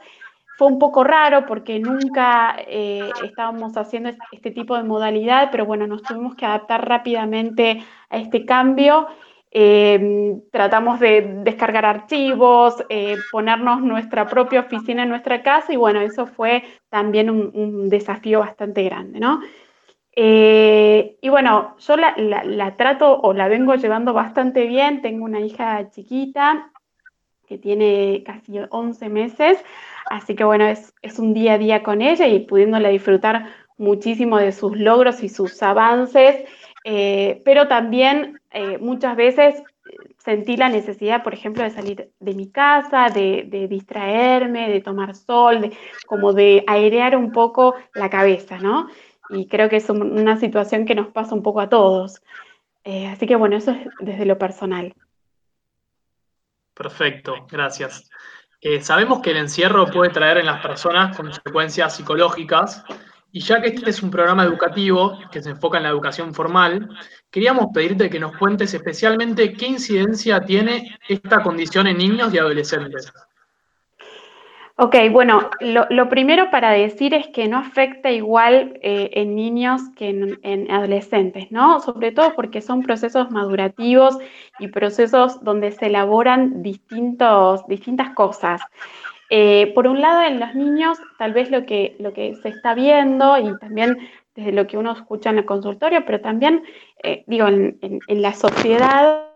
[0.58, 5.88] Fue un poco raro porque nunca eh, estábamos haciendo este tipo de modalidad, pero bueno,
[5.88, 9.08] nos tuvimos que adaptar rápidamente a este cambio
[9.56, 16.02] Em, tratamos de descargar archivos, eh, ponernos nuestra propia oficina en nuestra casa y bueno,
[16.02, 19.42] eso fue también un, desafío bastante grande, ¿no?
[20.16, 25.90] Eh, y bueno, yo la, trato o la vengo llevando bastante bien, tengo una hija
[25.90, 26.72] chiquita
[27.48, 29.64] que tiene casi 11 meses,
[30.10, 33.48] así que bueno, es, un día a día con ella y pudiéndola disfrutar
[33.78, 36.46] muchísimo de sus logros y sus avances.
[36.86, 39.64] Eh, pero también eh, muchas veces
[40.18, 45.62] sentí la necesidad, por ejemplo, de salir de mi casa, de, distraerme, de tomar sol,
[45.62, 45.72] de,
[46.06, 48.88] como de airear un poco la cabeza, ¿no?
[49.34, 52.22] Y creo que es una situación que nos pasa un poco a todos.
[52.84, 54.94] Eh, así que bueno, eso es desde lo personal.
[56.74, 58.10] Perfecto, gracias.
[58.82, 62.84] sabemos que el encierro puede traer en las personas consecuencias psicológicas
[63.36, 66.88] y ya que este es un programa educativo que se enfoca en la educación formal,
[67.32, 73.12] queríamos pedirte que nos cuentes especialmente qué incidencia tiene esta condición en niños y adolescentes.
[74.76, 80.10] Ok, bueno, lo, primero para decir es que no afecta igual eh, en niños que
[80.10, 81.80] en, adolescentes, ¿no?
[81.80, 84.18] Sobre todo porque son procesos madurativos
[84.58, 88.62] y procesos donde se elaboran distintos, distintas cosas.
[89.30, 92.74] Eh, por un lado, en los niños, tal vez lo que, lo que se está
[92.74, 93.98] viendo y también
[94.36, 96.64] desde lo que uno escucha en el consultorio, pero también,
[97.04, 99.28] eh, digo, en, la sociedad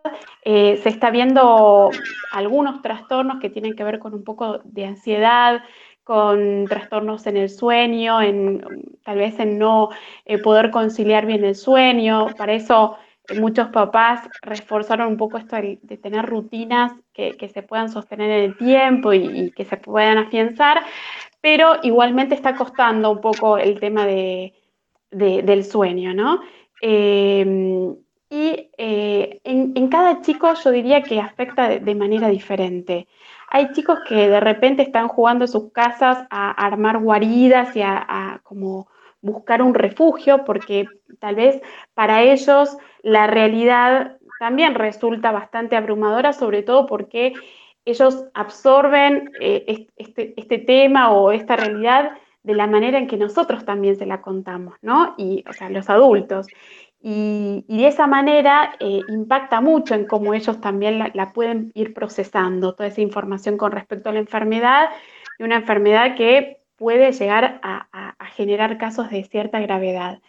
[0.44, 1.90] eh, se está viendo
[2.32, 5.62] algunos trastornos que tienen que ver con un poco de ansiedad,
[6.04, 8.64] con trastornos en el sueño, en,
[9.04, 9.90] tal vez en no
[10.26, 12.28] eh, poder conciliar bien el sueño.
[12.38, 12.98] Para eso
[13.36, 18.58] muchos papás reforzaron un poco esto de, tener rutinas que, se puedan sostener en el
[18.58, 20.82] tiempo y, que se puedan afianzar,
[21.42, 24.54] pero igualmente está costando un poco el tema de,
[25.12, 26.40] del sueño, ¿no?
[28.30, 33.08] Y eh, en, cada chico yo diría que afecta de, manera diferente.
[33.50, 38.42] Hay chicos que de repente están jugando en sus casas a, armar guaridas y a,
[38.44, 38.88] como
[39.22, 40.88] buscar un refugio, porque
[41.20, 41.62] tal vez
[41.94, 47.34] para ellos la realidad también resulta bastante abrumadora, sobre todo porque
[47.86, 52.12] ellos absorben eh, este, este tema o esta realidad
[52.48, 55.16] de la manera en que nosotros también se la contamos, ¿no?
[55.18, 56.48] Y, o sea, los adultos.
[57.00, 62.74] Y, de esa manera eh, impacta mucho en cómo ellos también la, pueden ir procesando,
[62.74, 64.90] toda esa información con respecto a la enfermedad,
[65.40, 70.20] y una enfermedad que puede llegar a, generar casos de cierta gravedad.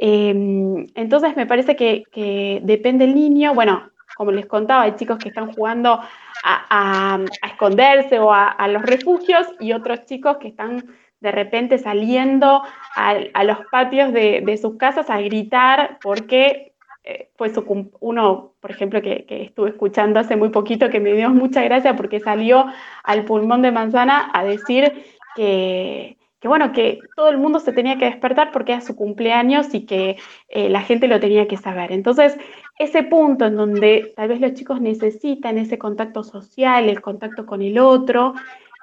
[0.00, 5.28] Em, entonces me parece que, depende el niño, bueno, como les contaba, hay chicos que
[5.28, 6.00] están jugando
[6.44, 10.84] a, esconderse o a, los refugios y otros chicos que están
[11.24, 12.62] de repente saliendo
[12.94, 19.00] a, los patios de, sus casas a gritar porque eh, fue su, uno, por ejemplo,
[19.00, 22.66] que, estuve escuchando hace muy poquito, que me dio mucha gracia porque salió
[23.02, 25.02] al pulmón de manzana a decir
[25.34, 29.86] que, bueno, que todo el mundo se tenía que despertar porque era su cumpleaños y
[29.86, 31.90] que eh, la gente lo tenía que saber.
[31.90, 32.36] Entonces,
[32.78, 37.62] ese punto en donde tal vez los chicos necesitan ese contacto social, el contacto con
[37.62, 38.34] el otro,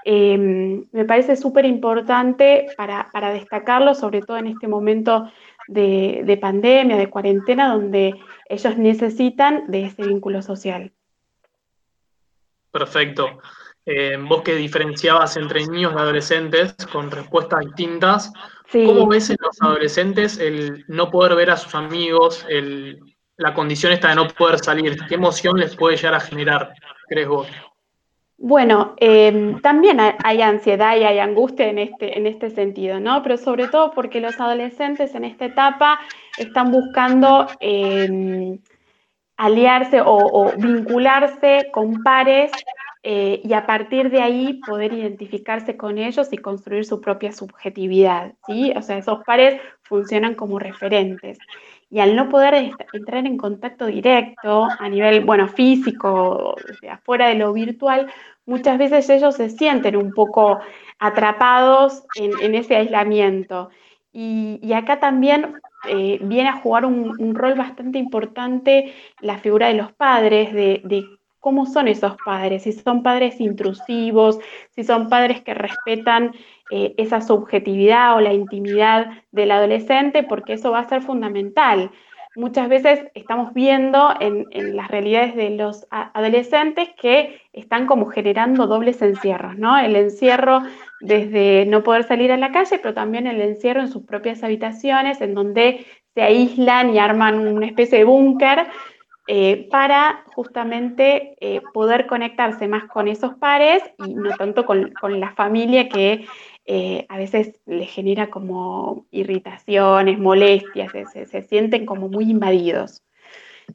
[0.03, 5.31] Em, me parece súper importante para, destacarlo, sobre todo en este momento
[5.67, 8.15] de, pandemia, de cuarentena, donde
[8.49, 10.91] ellos necesitan de ese vínculo social.
[12.71, 13.39] Perfecto.
[13.85, 18.31] Eh, vos que diferenciabas entre niños y adolescentes con respuestas distintas,
[18.71, 22.45] ¿cómo ves en los adolescentes el no poder ver a sus amigos,
[23.37, 24.97] la condición esta de no poder salir?
[25.07, 26.73] ¿Qué emoción les puede llegar a generar,
[27.07, 27.47] crees vos?
[28.43, 33.21] Bueno, em, también hay ansiedad y hay angustia en este, en este sentido, ¿no?
[33.21, 35.99] Pero sobre todo porque los adolescentes en esta etapa
[36.39, 38.57] están buscando em,
[39.37, 42.51] aliarse o, vincularse con pares
[43.03, 48.33] eh, y a partir de ahí poder identificarse con ellos y construir su propia subjetividad,
[48.47, 48.73] ¿sí?
[48.75, 51.37] O sea, esos pares funcionan como referentes
[51.91, 56.55] y al no poder entrar en contacto directo a nivel, bueno, físico,
[56.89, 58.09] afuera de lo virtual,
[58.45, 60.61] muchas veces ellos se sienten un poco
[60.99, 63.69] atrapados en, ese aislamiento.
[64.13, 65.55] Y, acá también
[65.89, 71.05] eh, viene a jugar un, rol bastante importante la figura de los padres, de,
[71.41, 76.33] cómo son esos padres, si son padres intrusivos, si son padres que respetan
[76.71, 81.91] eh, esa subjetividad o la intimidad del adolescente, porque eso va a ser fundamental
[82.35, 89.01] muchas veces estamos viendo en, las realidades de los adolescentes que están como generando dobles
[89.01, 89.77] encierros, ¿no?
[89.77, 90.61] El encierro
[91.01, 95.19] desde no poder salir a la calle, pero también el encierro en sus propias habitaciones,
[95.21, 98.67] en donde se aíslan y arman una especie de búnker
[99.27, 105.19] eh, para justamente eh, poder conectarse más con esos pares y no tanto con, con
[105.19, 106.25] la familia que
[106.73, 113.03] eh, a veces les genera como irritaciones, molestias, se, sienten como muy invadidos.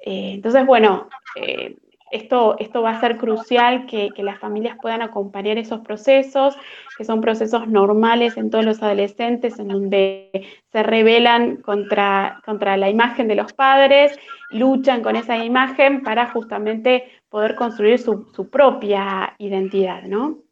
[0.01, 1.07] Eh, entonces, bueno,
[1.39, 1.77] eh,
[2.11, 6.57] esto, esto va a ser crucial que, las familias puedan acompañar esos procesos,
[6.97, 10.31] que son procesos normales en todos los adolescentes, en donde
[10.73, 17.05] se rebelan contra, contra la imagen de los padres, luchan con esa imagen para justamente
[17.29, 20.46] poder construir su, su propia identidad, ¿no?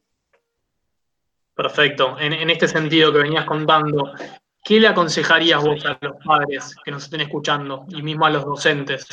[1.55, 2.17] Perfecto.
[2.19, 4.13] En, este sentido que venías contando,
[4.65, 8.45] ¿qué le aconsejarías vos a los padres que nos estén escuchando y mismo a los
[8.45, 9.07] docentes?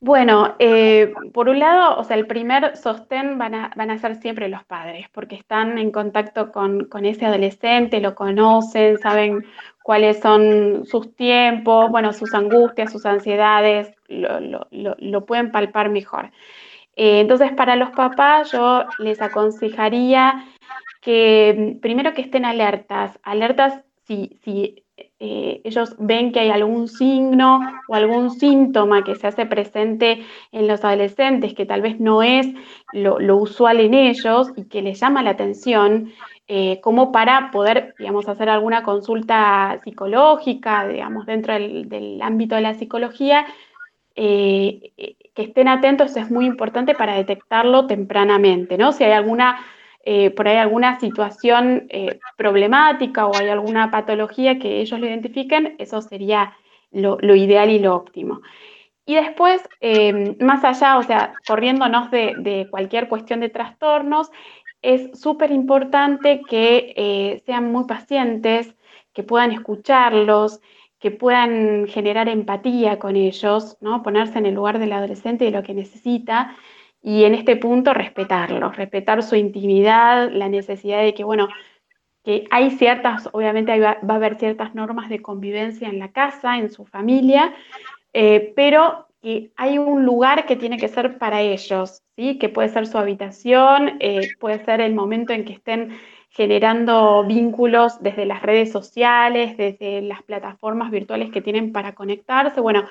[0.00, 4.14] Bueno, eh, por un lado, o sea, el primer sostén van a, van a ser
[4.14, 9.44] siempre los padres, porque están en contacto con, ese adolescente, lo conocen, saben
[9.82, 16.30] cuáles son sus tiempos, bueno, sus angustias, sus ansiedades, lo, pueden palpar mejor.
[16.94, 20.44] Eh, entonces, para los papás, yo les aconsejaría
[21.08, 24.84] que primero que estén alertas, alertas si, si
[25.18, 30.68] eh, ellos ven que hay algún signo o algún síntoma que se hace presente en
[30.68, 32.46] los adolescentes que tal vez no es
[32.92, 36.12] lo, usual en ellos y que les llama la atención,
[36.46, 42.74] eh, como para poder, digamos, hacer alguna consulta psicológica, digamos, dentro del, ámbito de la
[42.74, 43.46] psicología,
[44.14, 44.92] eh,
[45.34, 48.92] que estén atentos es muy importante para detectarlo tempranamente, ¿no?
[48.92, 49.58] Si hay alguna,
[50.04, 51.88] eh, por ahí alguna situación
[52.36, 56.56] problemática o hay alguna patología que ellos lo identifiquen, eso sería
[56.90, 58.40] lo, ideal y lo óptimo.
[59.04, 59.62] Y después,
[60.40, 64.30] más allá, o sea, corriéndonos de cualquier cuestión de trastornos,
[64.82, 68.74] es súper importante que eh, sean muy pacientes,
[69.12, 70.60] que puedan escucharlos,
[71.00, 74.02] que puedan generar empatía con ellos, ¿no?
[74.02, 76.56] ponerse en el lugar del adolescente y lo que necesita,
[77.08, 81.48] y en este punto respetarlos, respetar su intimidad, la necesidad de que, bueno,
[82.22, 86.70] que hay ciertas, obviamente va, a haber ciertas normas de convivencia en la casa, en
[86.70, 87.54] su familia,
[88.12, 92.36] eh, pero que hay un lugar que tiene que ser para ellos, ¿sí?
[92.36, 98.02] que puede ser su habitación, eh, puede ser el momento en que estén generando vínculos
[98.02, 102.60] desde las redes sociales, desde las plataformas virtuales que tienen para conectarse.
[102.60, 102.84] Bueno,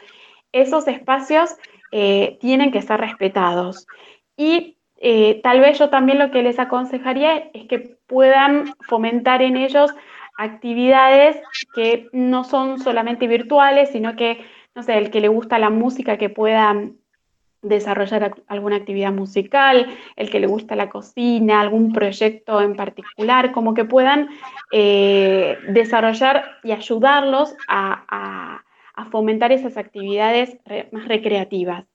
[0.51, 1.56] esos espacios
[1.91, 3.88] eh, tienen que ser respetados.
[4.36, 9.58] Y eh, tal vez yo también lo que les aconsejaría es que puedan fomentar en
[9.58, 9.93] ellos
[10.38, 11.38] actividades
[11.73, 14.45] que no son solamente virtuales, sino que
[14.78, 16.76] no sé, el que le gusta la música que pueda
[17.63, 23.73] desarrollar alguna actividad musical, el que le gusta la cocina, algún proyecto en particular, como
[23.73, 24.30] que puedan
[24.71, 28.62] eh, desarrollar y ayudarlos a,
[29.05, 30.57] fomentar esas actividades
[30.91, 31.86] más recreativas.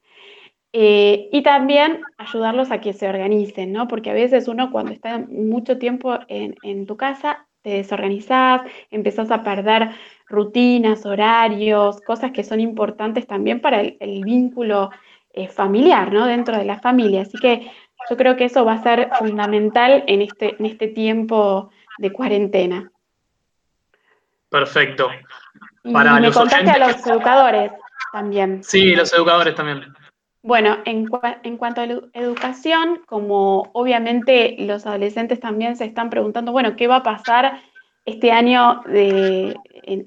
[0.75, 3.89] Eh, y también ayudarlos a que se organicen, ¿no?
[3.89, 9.43] Porque a veces uno cuando está mucho tiempo en, tu casa, te desorganizás, empezás a
[9.43, 9.91] perder
[10.27, 14.91] rutinas, horarios, cosas que son importantes también para el, vínculo
[15.35, 16.27] eh, familiar, ¿no?
[16.27, 17.23] Dentro de la familia.
[17.23, 17.71] Así que
[18.09, 22.91] yo creo que eso va a ser fundamental en este, en este tiempo de cuarentena.
[24.49, 25.11] Perfecto.
[25.91, 27.73] Para me contaste a los educadores
[28.13, 28.63] también.
[28.63, 29.93] Sí, los educadores también.
[30.43, 31.09] Bueno, en,
[31.45, 36.89] en, cuanto a la educación, como obviamente los adolescentes también se están preguntando, bueno, ¿qué
[36.89, 37.61] va a pasar
[38.05, 39.57] este año de,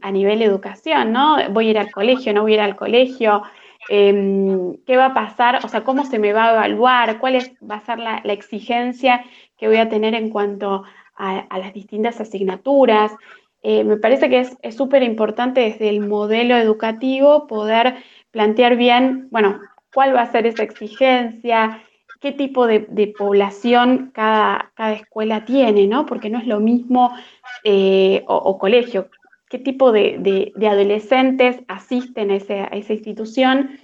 [0.01, 1.37] a nivel educación, ¿no?
[1.51, 3.43] Voy a ir al colegio, no voy a ir al colegio,
[3.89, 7.51] em, qué va a pasar, o sea, cómo se me va a evaluar, cuál es,
[7.59, 9.23] va a ser la, exigencia
[9.57, 10.83] que voy a tener en cuanto
[11.15, 13.13] a, las distintas asignaturas.
[13.67, 17.95] Eh, me parece que es súper importante desde el modelo educativo poder
[18.29, 19.59] plantear bien, bueno,
[19.91, 21.81] cuál va a ser esa exigencia,
[22.21, 22.81] qué tipo de,
[23.17, 26.05] población cada, cada, escuela tiene, ¿no?
[26.05, 27.11] Porque no es lo mismo,
[27.63, 29.09] eh, o, colegio,
[29.49, 33.79] qué tipo de, adolescentes asisten a, esa institución.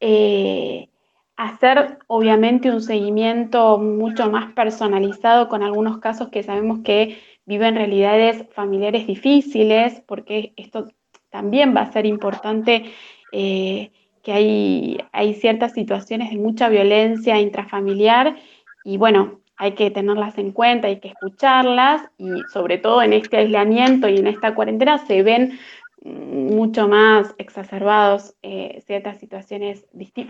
[0.00, 0.88] Eh,
[1.36, 8.44] hacer obviamente un seguimiento mucho más personalizado con algunos casos que sabemos que viven realidades
[8.52, 10.86] familiares difíciles, porque esto
[11.30, 12.84] también va a ser importante,
[13.32, 13.90] eh,
[14.22, 18.36] que hay, hay ciertas situaciones de mucha violencia intrafamiliar
[18.84, 23.36] y bueno, hay que tenerlas en cuenta, hay que escucharlas y sobre todo en este
[23.36, 25.58] aislamiento y en esta cuarentena se ven
[26.04, 29.86] mucho más exacerbados eh, ciertas situaciones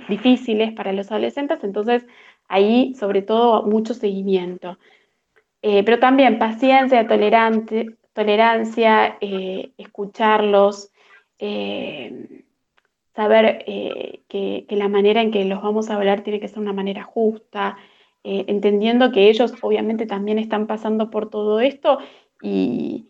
[0.08, 2.06] difíciles para los adolescentes, entonces
[2.48, 4.78] ahí sobre todo mucho seguimiento.
[5.66, 10.90] Eh, pero también paciencia, tolerante, tolerancia, eh, escucharlos,
[13.14, 13.64] saber
[14.28, 17.02] que, que la manera en que los vamos a hablar tiene que ser una manera
[17.02, 17.76] justa,
[18.26, 21.98] eh, entendiendo que ellos obviamente también están pasando por todo esto
[22.40, 23.06] y,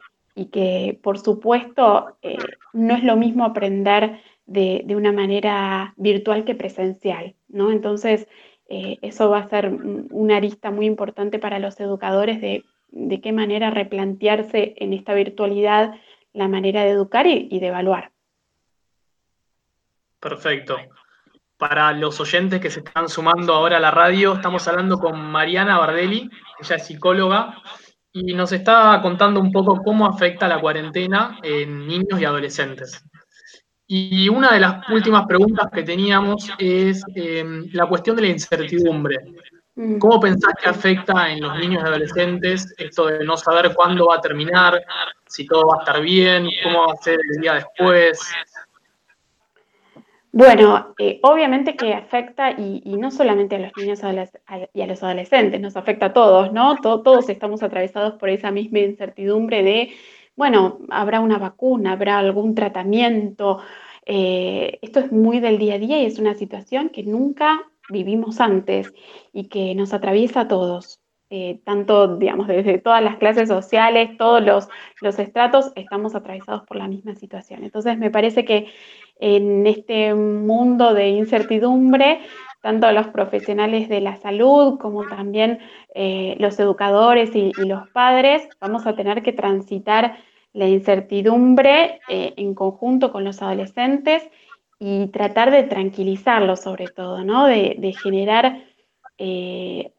[0.50, 2.36] que por supuesto eh,
[2.72, 7.70] no es lo mismo aprender de, una manera virtual que presencial, ¿no?
[7.70, 8.26] Entonces,
[8.68, 9.68] eh, eso va a ser
[10.10, 15.94] una arista muy importante para los educadores de, de, qué manera replantearse en esta virtualidad
[16.32, 18.10] la manera de educar y de evaluar.
[20.18, 20.78] Perfecto.
[21.58, 25.78] Para los oyentes que se están sumando ahora a la radio, estamos hablando con Mariana
[25.78, 26.28] Bardelli,
[26.60, 27.62] ella es psicóloga,
[28.10, 33.04] y nos está contando un poco cómo afecta la cuarentena en niños y adolescentes.
[33.86, 39.18] Y una de las últimas preguntas que teníamos es em, la cuestión de la incertidumbre.
[39.76, 39.98] Mm.
[39.98, 44.16] ¿Cómo pensás que afecta en los niños y adolescentes esto de no saber cuándo va
[44.16, 44.80] a terminar,
[45.26, 48.20] si todo va a estar bien, cómo va a ser el día después?
[50.36, 54.00] Bueno, eh, obviamente que afecta y, no solamente a los niños
[54.72, 56.76] y a los adolescentes, nos afecta a todos, ¿no?
[56.80, 59.94] todos estamos atravesados por esa misma incertidumbre de,
[60.36, 63.60] bueno, habrá una vacuna, habrá algún tratamiento.
[64.06, 68.40] Eh, esto es muy del día a día y es una situación que nunca vivimos
[68.40, 68.92] antes
[69.32, 71.00] y que nos atraviesa a todos.
[71.30, 74.68] eh, tanto, digamos, desde todas las clases sociales, todos los,
[75.00, 77.64] los estratos, estamos atravesados por la misma situación.
[77.64, 78.68] Entonces, me parece que
[79.18, 82.20] en este mundo de incertidumbre,
[82.64, 85.58] tanto los profesionales de la salud como también
[85.94, 90.16] eh, los educadores y, los padres, vamos a tener que transitar
[90.54, 94.22] la incertidumbre eh, en conjunto con los adolescentes
[94.78, 97.44] y tratar de tranquilizarlos sobre todo, ¿no?
[97.44, 98.64] De, generar
[99.18, 99.92] eh,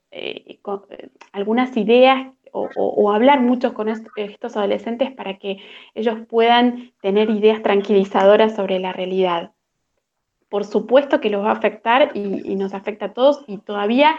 [1.33, 5.57] algunas ideas o, hablar mucho con estos adolescentes para que
[5.93, 9.51] ellos puedan tener ideas tranquilizadoras sobre la realidad.
[10.49, 14.15] Por supuesto que los va a afectar y, nos afecta a todos y todavía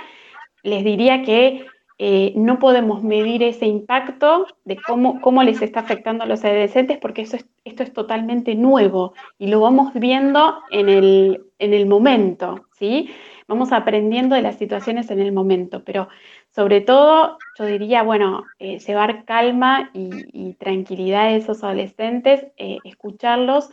[0.63, 1.67] les diría que
[1.99, 6.99] eh, no podemos medir ese impacto de cómo, cómo les está afectando a los adolescentes
[6.99, 12.67] porque eso esto es totalmente nuevo y lo vamos viendo en el, en el momento,
[12.73, 13.11] ¿sí?
[13.49, 16.09] vamos aprendiendo de las situaciones en el momento, pero
[16.51, 23.71] sobre todo yo diría, bueno, eh, llevar calma y, tranquilidad a esos adolescentes, eh, escucharlos,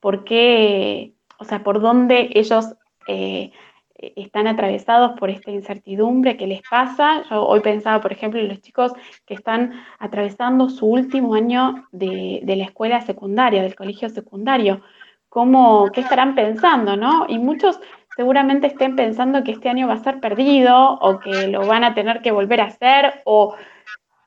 [0.00, 2.74] porque, o sea, por dónde ellos
[3.08, 3.52] eh,
[3.98, 7.22] están atravesados por esta incertidumbre que les pasa.
[7.30, 8.92] Yo hoy pensaba, por ejemplo, en los chicos
[9.24, 14.82] que están atravesando su último año de, de la escuela secundaria, del colegio secundario.
[15.28, 17.26] ¿Cómo, ¿Qué estarán pensando, no?
[17.28, 17.78] Y muchos
[18.16, 21.94] seguramente estén pensando que este año va a ser perdido o que lo van a
[21.94, 23.54] tener que volver a hacer o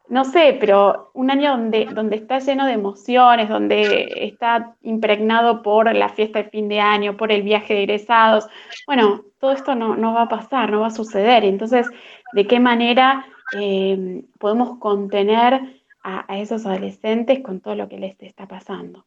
[0.09, 5.93] no sé, pero un año donde, donde está lleno de emociones, donde está impregnado por
[5.95, 8.47] la fiesta de fin de año, por el viaje de egresados,
[8.87, 11.43] bueno, todo esto no, va a pasar, no va a suceder.
[11.45, 11.87] Entonces,
[12.33, 13.25] ¿de qué manera
[13.57, 19.05] eh, podemos contener a esos adolescentes con todo lo que les está pasando?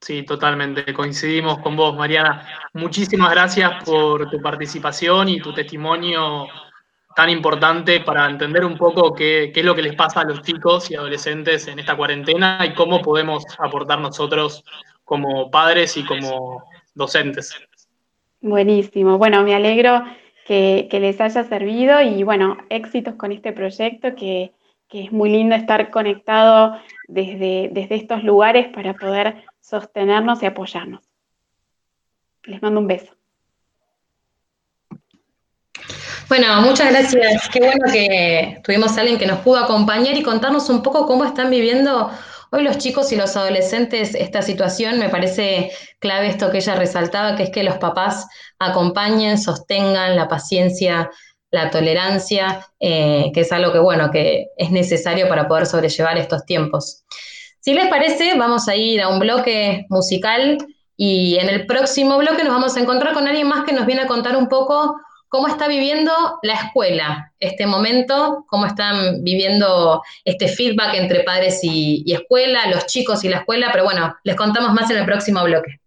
[0.00, 0.94] Sí, totalmente.
[0.94, 2.46] Coincidimos con vos, Mariana.
[2.72, 6.46] Muchísimas gracias por tu participación y tu testimonio
[7.14, 10.90] tan importante para entender un poco qué, es lo que les pasa a los chicos
[10.90, 14.64] y adolescentes en esta cuarentena y cómo podemos aportar nosotros
[15.04, 17.54] como padres y como docentes.
[18.40, 19.18] Buenísimo.
[19.18, 20.04] Bueno, me alegro
[20.46, 24.52] que, les haya servido y bueno, éxitos con este proyecto que,
[24.90, 26.78] es muy lindo estar conectado
[27.08, 31.02] desde, desde estos lugares para poder sostenernos y apoyarnos.
[32.44, 33.17] Les mando un beso.
[36.28, 37.48] Bueno, muchas gracias.
[37.48, 41.24] Qué bueno que tuvimos a alguien que nos pudo acompañar y contarnos un poco cómo
[41.24, 42.10] están viviendo
[42.50, 44.98] hoy los chicos y los adolescentes esta situación.
[44.98, 48.26] Me parece clave esto que ella resaltaba, que es que los papás
[48.58, 51.10] acompañen, sostengan la paciencia,
[51.50, 56.44] la tolerancia, eh, que es algo que, bueno, que es necesario para poder sobrellevar estos
[56.44, 57.04] tiempos.
[57.60, 60.58] Si les parece, vamos a ir a un bloque musical
[60.94, 64.02] y en el próximo bloque nos vamos a encontrar con alguien más que nos viene
[64.02, 64.94] a contar un poco
[65.28, 66.12] cómo está viviendo
[66.42, 72.86] la escuela este momento, cómo están viviendo este feedback entre padres y, y escuela, los
[72.86, 75.78] chicos y la escuela, pero bueno, les contamos más en el próximo bloque.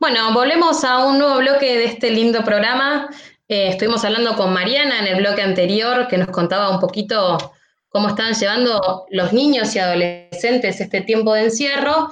[0.00, 3.10] Bueno, volvemos a un nuevo bloque de este lindo programa.
[3.50, 7.38] Eh, estuvimos hablando con Mariana en el bloque anterior que nos contaba un poquito
[7.88, 12.10] cómo están llevando los niños y adolescentes este tiempo de encierro.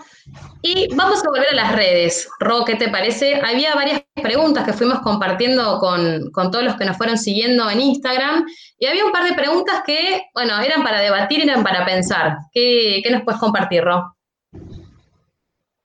[0.63, 2.27] Y vamos a volver a las redes.
[2.41, 3.39] Ro, ¿qué te parece?
[3.45, 8.47] Había varias preguntas que fuimos compartiendo con, todos los que nos fueron siguiendo en Instagram.
[8.79, 12.39] Y había un par de preguntas que, bueno, eran para debatir, eran para pensar.
[12.51, 14.17] ¿Qué, qué nos puedes compartir, Ro?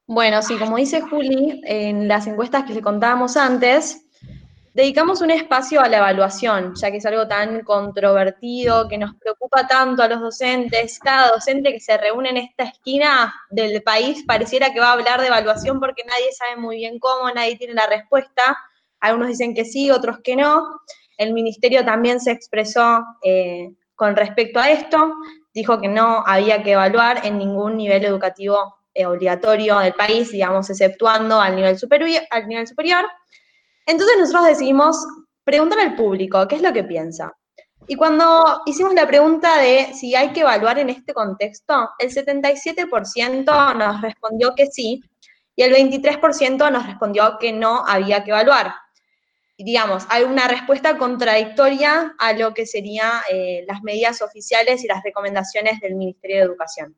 [0.08, 4.06] Bueno, sí, como dice Juli, en las encuestas que le contábamos antes,
[4.74, 9.68] dedicamos un espacio a la evaluación, ya que es algo tan controvertido, que nos preocupa
[9.68, 11.00] tanto a los docentes.
[11.00, 15.22] Cada docente que se reúne en esta esquina del país pareciera que va a hablar
[15.22, 18.58] de evaluación porque nadie sabe muy bien cómo, nadie tiene la respuesta.
[19.00, 20.82] Algunos dicen que sí, otros que no.
[21.18, 25.14] El ministerio también se expresó eh, con respecto a esto,
[25.54, 30.70] dijo que no había que evaluar en ningún nivel educativo eh, obligatorio del país, digamos,
[30.70, 33.06] exceptuando al nivel, superior, al nivel superior.
[33.92, 35.06] Entonces nosotros decidimos
[35.44, 37.34] preguntar al público qué es lo que piensa.
[37.88, 43.76] Y cuando hicimos la pregunta de si hay que evaluar en este contexto, el 77%
[43.76, 45.02] nos respondió que sí
[45.58, 48.74] y el 23% nos respondió que no había que evaluar.
[49.58, 55.04] Digamos, hay una respuesta contradictoria a lo que serían eh, las medidas oficiales y las
[55.04, 56.96] recomendaciones del Ministerio de Educación.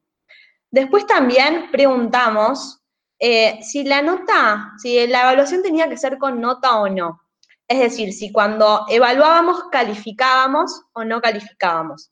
[0.70, 2.83] Después también preguntamos
[3.26, 7.22] eh, si la nota, si la evaluación tenía que ser con nota o no.
[7.70, 12.12] Es decir, si cuando evaluábamos calificábamos o no calificábamos.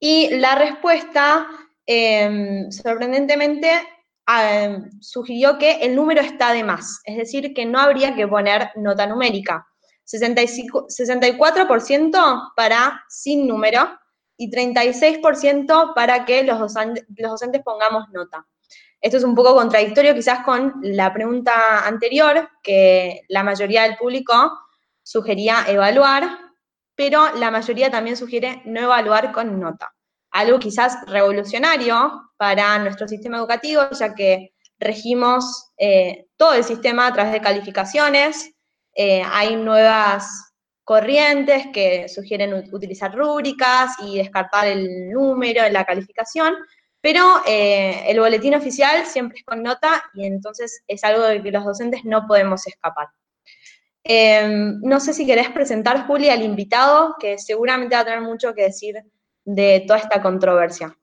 [0.00, 1.46] Y la respuesta,
[1.86, 3.70] em, sorprendentemente,
[4.26, 8.72] em, sugirió que el número está de más, es decir, que no habría que poner
[8.74, 9.64] nota numérica.
[10.04, 13.96] 64% para sin número
[14.36, 18.44] y 36% para que los docentes pongamos nota.
[19.00, 24.52] Esto es un poco contradictorio quizás con la pregunta anterior, que la mayoría del público
[25.02, 26.38] sugería evaluar,
[26.94, 29.92] pero la mayoría también sugiere no evaluar con nota.
[30.30, 37.12] Algo quizás revolucionario para nuestro sistema educativo, ya que regimos eh, todo el sistema a
[37.12, 38.54] través de calificaciones,
[38.94, 40.52] eh, hay nuevas
[40.84, 46.54] corrientes que sugieren utilizar rúbricas y descartar el número, en la calificación,
[47.04, 51.50] pero eh, el boletín oficial siempre es con nota y entonces es algo de que
[51.50, 53.08] los docentes no podemos escapar.
[54.02, 58.54] Em, no sé si querés presentar, Juli, al invitado, que seguramente va a tener mucho
[58.54, 58.94] que decir
[59.44, 60.96] de toda esta controversia.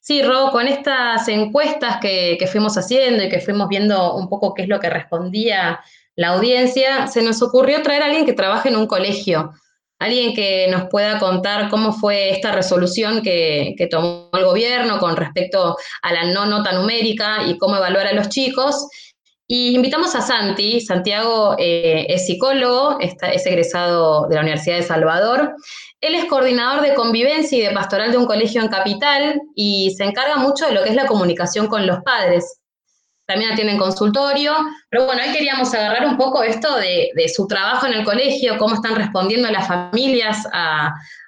[0.00, 4.54] Sí, Ro, con estas encuestas que, que, fuimos haciendo y que fuimos viendo un poco
[4.54, 5.80] qué es lo que respondía
[6.16, 9.52] la audiencia, se nos ocurrió traer a alguien que trabaje en un colegio,
[9.98, 15.76] alguien que nos pueda contar cómo fue esta resolución que, tomó el gobierno con respecto
[16.02, 18.88] a la no nota numérica y cómo evaluar a los chicos.
[19.46, 25.54] Y invitamos a Santi, Santiago eh, es psicólogo, es egresado de la Universidad de Salvador.
[26.00, 30.04] Él es coordinador de convivencia y de pastoral de un colegio en Capital y se
[30.04, 32.60] encarga mucho de lo que es la comunicación con los padres
[33.26, 34.54] también atienden consultorio,
[34.90, 38.74] pero bueno, hoy queríamos agarrar un poco esto de, su trabajo en el colegio, cómo
[38.74, 40.46] están respondiendo las familias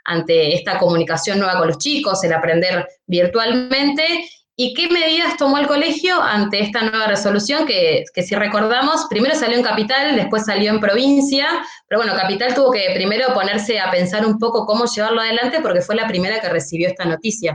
[0.04, 4.28] ante esta comunicación nueva con los chicos, el aprender virtualmente,
[4.58, 9.34] y qué medidas tomó el colegio ante esta nueva resolución que, que si recordamos, primero
[9.34, 11.46] salió en capital, después salió en provincia,
[11.86, 15.82] pero bueno, capital tuvo que primero ponerse a pensar un poco cómo llevarlo adelante porque
[15.82, 17.54] fue la primera que recibió esta noticia.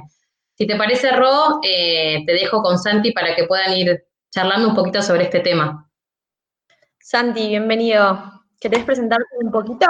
[0.56, 4.76] Si te parece, Ro, eh, te dejo con Santi para que puedan ir charlando un
[4.76, 5.88] poquito sobre este tema.
[7.00, 8.44] Santi, bienvenido.
[8.60, 9.88] ¿Querés presentarte un poquito?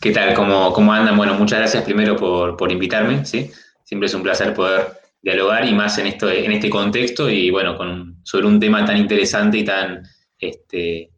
[0.00, 0.34] ¿Qué tal?
[0.34, 1.16] ¿Cómo, cómo andan?
[1.16, 3.50] Bueno, muchas gracias primero por, invitarme, ¿sí?
[3.84, 7.76] Siempre es un placer poder dialogar y más en, esto, en este contexto y bueno,
[7.76, 10.02] con, sobre un tema tan interesante y tan,
[10.38, 11.12] este,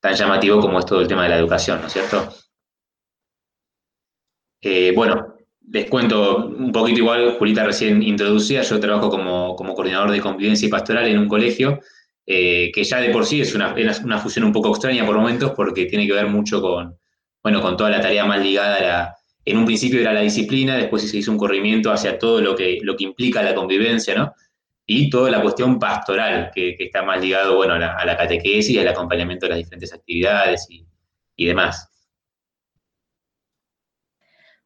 [0.00, 2.32] tan llamativo como es todo el tema de la educación, ¿no es cierto?
[4.62, 5.36] Eh, bueno,
[5.68, 10.70] les cuento un poquito igual, Julita recién introducía, yo trabajo como, coordinador de convivencia y
[10.70, 11.80] pastoral en un colegio,
[12.26, 15.52] eh, que ya de por sí es una, una, fusión un poco extraña por momentos
[15.56, 16.96] porque tiene que ver mucho con,
[17.42, 20.76] bueno, con toda la tarea más ligada a la, en un principio era la disciplina,
[20.76, 24.34] después se hizo un corrimiento hacia todo lo que, lo que implica la convivencia, ¿no?
[24.86, 28.88] Y toda la cuestión pastoral, que, está más ligado, bueno, a la, catequesis y al
[28.88, 30.84] acompañamiento de las diferentes actividades y,
[31.36, 31.89] y demás.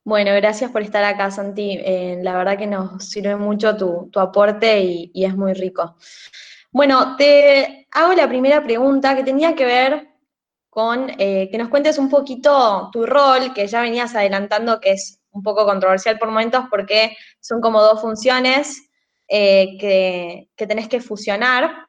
[0.07, 1.79] Bueno, gracias por estar acá, Santi.
[1.83, 5.97] Eh, la verdad que nos sirve mucho tu, aporte y, es muy rico.
[6.71, 10.09] Bueno, te hago la primera pregunta que tenía que ver
[10.69, 15.21] con eh, que nos cuentes un poquito tu rol, que ya venías adelantando, que es
[15.31, 18.91] un poco controversial por momentos porque son como dos funciones
[19.29, 21.87] eh, que, que, tenés que fusionar.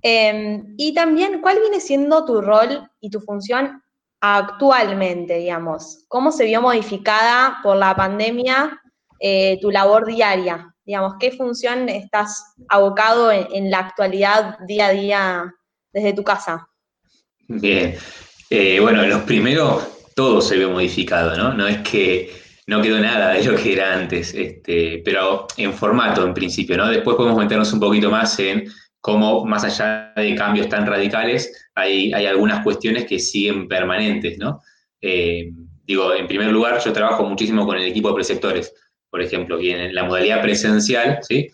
[0.00, 3.81] Em, y también, ¿cuál viene siendo tu rol y tu función
[4.22, 6.04] actualmente, digamos?
[6.06, 8.80] ¿Cómo se vio modificada por la pandemia
[9.18, 10.72] eh, tu labor diaria?
[10.84, 15.54] Digamos, ¿qué función estás abocado en, la actualidad día a día
[15.92, 16.68] desde tu casa?
[17.48, 17.96] Bien.
[18.48, 21.52] Eh, bueno, los primeros, todo se vio modificado, ¿no?
[21.52, 22.32] No es que
[22.68, 26.88] no quedó nada de lo que era antes, este, pero en formato en principio, ¿no?
[26.88, 28.70] Después podemos meternos un poquito más en
[29.02, 34.62] cómo, más allá de cambios tan radicales, hay, algunas cuestiones que siguen permanentes, ¿no?
[35.00, 35.50] Eh,
[35.84, 38.72] digo, en primer lugar, yo trabajo muchísimo con el equipo de preceptores,
[39.10, 41.50] por ejemplo, y en la modalidad presencial, ¿sí?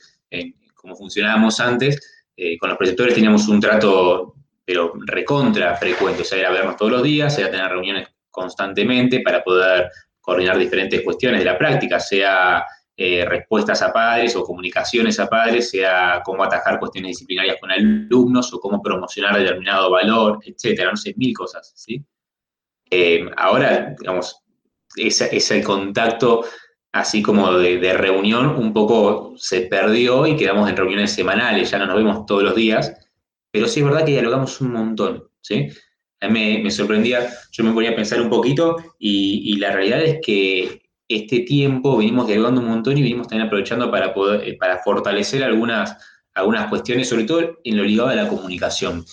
[0.74, 1.98] como funcionábamos antes,
[2.36, 4.34] eh, con los preceptores teníamos un trato,
[4.64, 9.42] pero recontra frecuente, o sea, era vernos todos los días, era tener reuniones constantemente para
[9.42, 9.90] poder
[10.20, 12.64] coordinar diferentes cuestiones de la práctica, sea
[13.00, 18.52] eh, respuestas a padres o comunicaciones a padres, sea cómo atajar cuestiones disciplinarias con alumnos
[18.52, 22.04] o cómo promocionar determinado valor, etcétera, no sé, mil cosas, ¿sí?
[22.90, 24.42] Eh, ahora, digamos,
[24.96, 26.44] ese, ese, contacto
[26.90, 31.86] así como de, reunión un poco se perdió y quedamos en reuniones semanales, ya no
[31.86, 32.92] nos vemos todos los días,
[33.52, 35.68] pero sí es verdad que dialogamos un montón, ¿sí?
[36.20, 40.18] A mí me, sorprendía, yo me ponía a pensar un poquito y la realidad es
[40.20, 44.78] que este tiempo venimos dialogando un montón y venimos también aprovechando para, poder, eh, para
[44.78, 45.96] fortalecer algunas,
[46.34, 49.04] algunas cuestiones, sobre todo en lo ligado a la comunicación.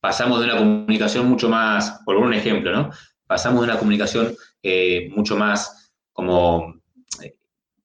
[0.00, 2.90] pasamos de una comunicación mucho más, por un ejemplo, ¿no?
[3.26, 6.74] Pasamos de una comunicación eh, mucho más como,
[7.22, 7.36] eh,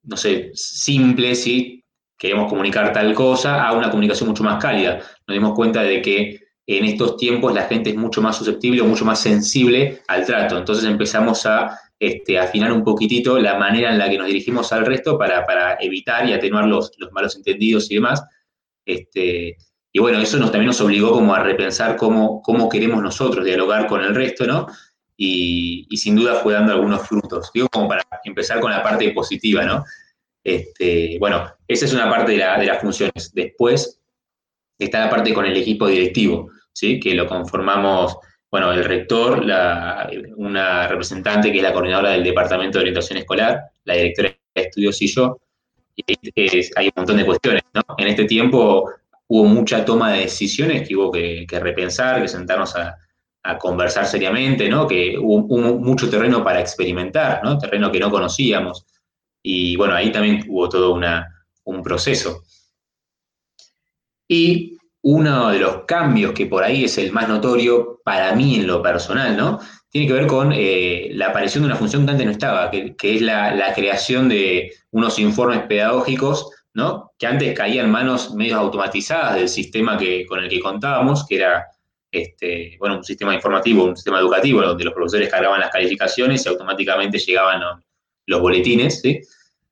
[0.04, 1.84] no sé, simple, ¿sí?
[2.18, 5.00] Queremos comunicar tal cosa, a una comunicación mucho más cálida.
[5.28, 8.86] Nos dimos cuenta de que en estos tiempos la gente es mucho más susceptible o
[8.86, 10.58] mucho más sensible al trato.
[10.58, 14.86] Entonces empezamos a este, afinar un poquitito la manera en la que nos dirigimos al
[14.86, 18.22] resto para, evitar y atenuar los, malos entendidos y demás.
[18.86, 19.56] Este,
[19.90, 23.88] y bueno, eso nos, también nos obligó como a repensar cómo, cómo queremos nosotros dialogar
[23.88, 24.68] con el resto, ¿no?
[25.16, 27.50] Y, sin duda fue dando algunos frutos.
[27.54, 29.86] Digo, como para empezar con la parte positiva, ¿no?
[30.44, 33.32] Este, bueno, esa es una parte de, de las funciones.
[33.34, 34.02] Después
[34.78, 37.00] está la parte con el equipo directivo, ¿sí?
[37.00, 38.18] Que lo conformamos,
[38.54, 39.44] bueno, el rector,
[40.38, 45.02] una representante que es la coordinadora del Departamento de Orientación Escolar, la directora de estudios
[45.02, 45.40] y yo.
[45.96, 46.04] Y
[46.76, 47.82] hay un montón de cuestiones, ¿no?
[47.98, 48.92] En este tiempo
[49.26, 52.96] hubo mucha toma de decisiones que hubo que, repensar, que sentarnos a,
[53.58, 54.88] conversar seriamente, ¿no?
[54.88, 55.48] Que hubo,
[55.80, 57.58] mucho terreno para experimentar, ¿no?
[57.58, 58.86] Terreno que no conocíamos.
[59.42, 61.02] Y bueno, ahí también hubo todo
[61.64, 62.44] un proceso.
[64.28, 64.73] Y
[65.04, 68.82] uno de los cambios que por ahí es el más notorio para mí en lo
[68.82, 69.60] personal, ¿no?
[69.90, 72.96] Tiene que ver con eh, la aparición de una función que antes no estaba, que,
[73.02, 77.12] es la, creación de unos informes pedagógicos ¿no?
[77.20, 81.68] que antes caían manos medio automatizadas del sistema que, con el que contábamos, que era
[82.12, 86.50] este, bueno, un sistema informativo, un sistema educativo, donde los profesores cargaban las calificaciones y
[86.50, 87.62] automáticamente llegaban
[88.26, 89.20] los boletines, ¿sí?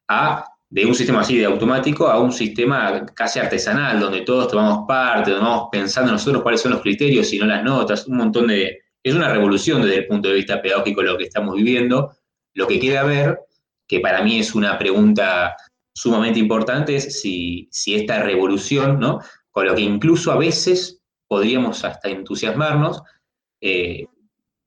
[0.07, 4.85] a de un sistema así de automático a un sistema casi artesanal, donde todos tomamos
[4.87, 8.47] parte, donde vamos pensando nosotros cuáles son los criterios y no las notas, un montón
[8.47, 8.79] de...
[9.03, 12.11] Es una revolución desde el punto de vista pedagógico lo que estamos viviendo.
[12.53, 13.39] Lo que queda ver,
[13.87, 15.55] que para mí es una pregunta
[15.93, 19.19] sumamente importante es si, esta revolución, ¿no?
[19.49, 23.01] con lo que incluso a veces podríamos hasta entusiasmarnos,
[23.59, 24.05] eh,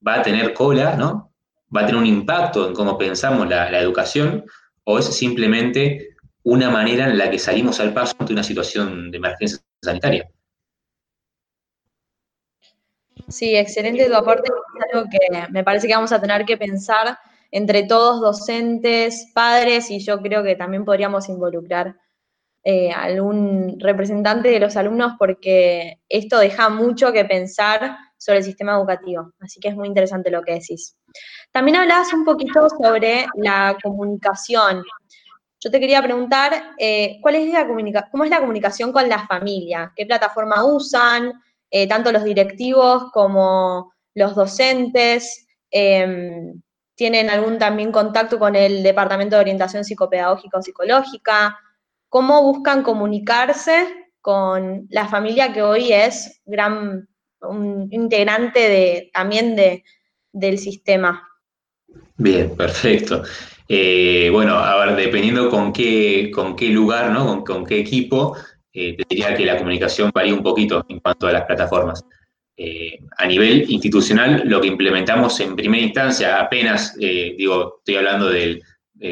[0.07, 1.32] va a tener cola, ¿no?
[1.74, 4.44] va a tener un impacto en cómo pensamos la, educación,
[4.85, 9.16] o es simplemente una manera en la que salimos al paso ante una situación de
[9.18, 10.28] emergencia sanitaria.
[13.28, 14.51] Sí, excelente tu aporte.
[14.51, 17.18] Es algo que me parece que vamos a tener que pensar
[17.51, 21.97] entre todos, docentes, padres, y yo creo que también podríamos involucrar
[22.64, 28.72] eh, algún representante de los alumnos porque esto deja mucho que pensar sobre el sistema
[28.72, 29.32] educativo.
[29.39, 30.97] Así que es muy interesante lo que decís.
[31.53, 34.85] También hablabas un poquito sobre la comunicación.
[35.61, 37.67] Yo te quería preguntar, eh, ¿cuál es la
[38.11, 39.93] ¿cómo es la comunicación con la familia?
[39.97, 41.33] ¿Qué plataforma usan?
[41.71, 45.47] Eh, tanto los directivos como los docentes.
[45.71, 46.61] Em,
[46.95, 51.59] tienen algún también contacto con el Departamento de Orientación Psicopedagógica o Psicológica,
[52.09, 53.89] cómo buscan comunicarse
[54.21, 57.09] con la familia que hoy es gran
[57.91, 59.85] integrante de, también de,
[60.35, 61.26] del sistema.
[62.16, 63.22] Bien, perfecto.
[63.68, 67.43] Eh, bueno, a ver, dependiendo con qué, con qué lugar, ¿no?
[67.45, 68.37] con, qué equipo,
[68.72, 72.05] eh, te diría que la comunicación varía un poquito en cuanto a las plataformas.
[72.57, 78.28] Eh, a nivel institucional, lo que implementamos en primera instancia, apenas, eh, digo, estoy hablando
[78.28, 78.62] del,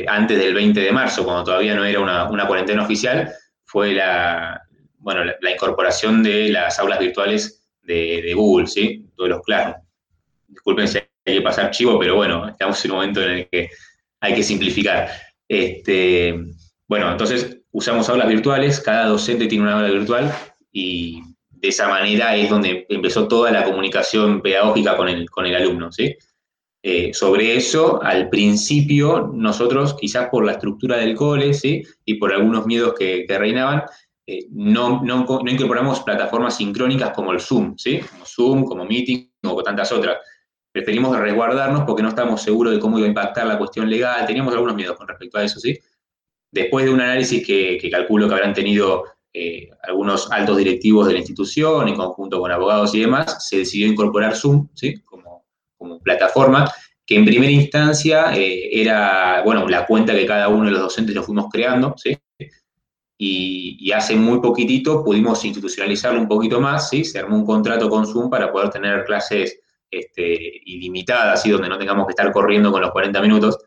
[0.07, 3.33] antes del 20 de marzo, cuando todavía no era una, cuarentena oficial,
[3.65, 4.61] fue la,
[4.99, 9.07] bueno, la, incorporación de las aulas virtuales de, Google, ¿sí?
[9.17, 9.77] Todos los claros.
[10.49, 13.71] Disculpen si hay que pasar chivo, pero bueno, estamos en un momento en el que
[14.21, 15.11] hay que simplificar.
[15.49, 16.35] Este,
[16.89, 20.33] bueno, entonces usamos aulas virtuales, cada docente tiene una aula virtual
[20.71, 25.55] y de esa manera es donde empezó toda la comunicación pedagógica con el, con el
[25.55, 26.17] alumno, ¿sí?
[26.85, 31.85] Eh, sobre eso, al principio, nosotros, quizás por la estructura del cole, ¿sí?
[32.05, 33.85] Y por algunos miedos que, reinaban,
[34.27, 38.01] eh, no, no, incorporamos plataformas sincrónicas como el Zoom, ¿sí?
[38.01, 40.17] Como Zoom, como Meeting o tantas otras.
[40.73, 44.27] Preferimos resguardarnos porque no estamos seguros de cómo iba a impactar la cuestión legal.
[44.27, 45.79] Teníamos algunos miedos con respecto a eso, ¿sí?
[46.51, 49.05] Después de un análisis que, que calculo que habrán tenido
[49.35, 53.87] eh, algunos altos directivos de la institución, en conjunto con abogados y demás, se decidió
[53.87, 55.01] incorporar Zoom ¿sí?
[55.01, 55.43] como,
[56.05, 56.71] plataforma,
[57.07, 61.15] que en primera instancia eh, era, bueno, la cuenta que cada uno de los docentes
[61.15, 62.17] lo fuimos creando, ¿sí?
[63.19, 67.05] Y, hace muy poquitito pudimos institucionalizarlo un poquito más, ¿sí?
[67.05, 69.61] Se armó un contrato con Zoom para poder tener clases
[69.93, 71.51] este, ilimitadas, ¿sí?
[71.51, 73.59] Donde no tengamos que estar corriendo con los 40 minutos.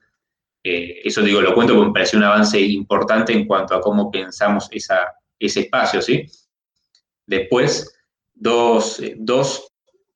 [0.63, 4.09] Eh, eso digo, lo cuento porque me pareció un avance importante en cuanto a cómo
[4.09, 6.25] pensamos esa, ese espacio, ¿sí?
[7.27, 7.95] Después,
[8.33, 9.71] dos, eh, dos,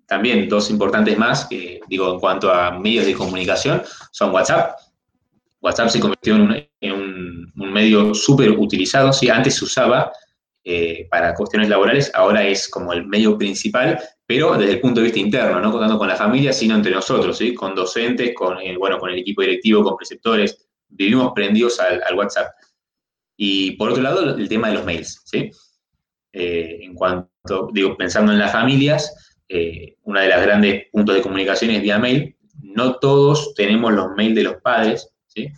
[0.07, 4.75] también dos importantes más, que digo, en cuanto a medios de comunicación, son WhatsApp.
[5.61, 9.29] WhatsApp se convirtió en un, medio súper utilizado, ¿sí?
[9.29, 10.11] Antes se usaba
[10.63, 13.99] eh, para cuestiones laborales, ahora es como el medio principal,
[14.29, 17.35] pero desde el punto de vista interno, no contando con la familia, sino entre nosotros,
[17.35, 17.55] ¿sí?
[17.55, 22.53] con docentes, con, eh, bueno, con el equipo directivo, con preceptores, vivimos prendidos al, WhatsApp.
[23.35, 25.49] Y por otro lado, el tema de los mails, ¿sí?
[26.31, 31.23] Eh, en cuanto, digo, pensando en las familias, eh, una de las grandes puntos de
[31.23, 32.37] comunicación es vía mail.
[32.61, 35.49] No todos tenemos los mails de los padres, ¿sí?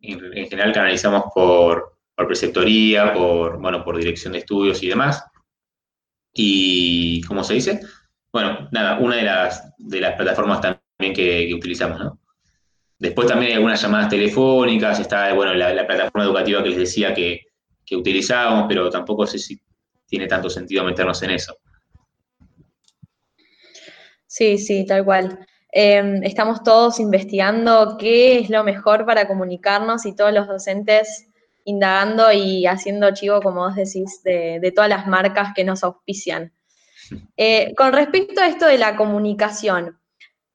[0.00, 5.22] En, en general canalizamos por, por preceptoría, por, bueno, por dirección de estudios y demás.
[6.36, 7.80] Y, ¿cómo se dice?
[8.30, 12.20] Bueno, nada, una de las, de las plataformas también que, utilizamos, ¿no?
[12.98, 17.46] Después también hay algunas llamadas telefónicas, está, bueno, la, plataforma educativa que les decía que,
[17.84, 19.60] que utilizábamos, pero tampoco sé si
[20.06, 21.56] tiene tanto sentido meternos en eso.
[24.26, 25.38] Sí, sí, tal cual.
[25.72, 31.28] Em, estamos todos investigando qué es lo mejor para comunicarnos y todos los docentes
[31.66, 36.52] indagando y haciendo chivo, como vos decís, de, todas las marcas que nos auspician.
[37.36, 39.96] Eh, con respecto a esto de la comunicación,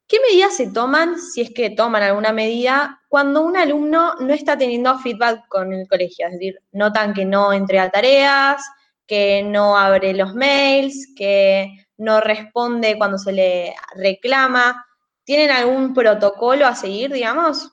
[0.06, 4.58] ¿qué medidas se toman, si es que toman alguna medida, cuando un alumno no está
[4.58, 6.26] teniendo feedback con el colegio?
[6.26, 8.62] Es decir, notan que no entrega tareas,
[9.06, 14.84] que no abre los mails, que no responde cuando se le reclama.
[15.24, 17.72] ¿Tienen algún protocolo a seguir, digamos?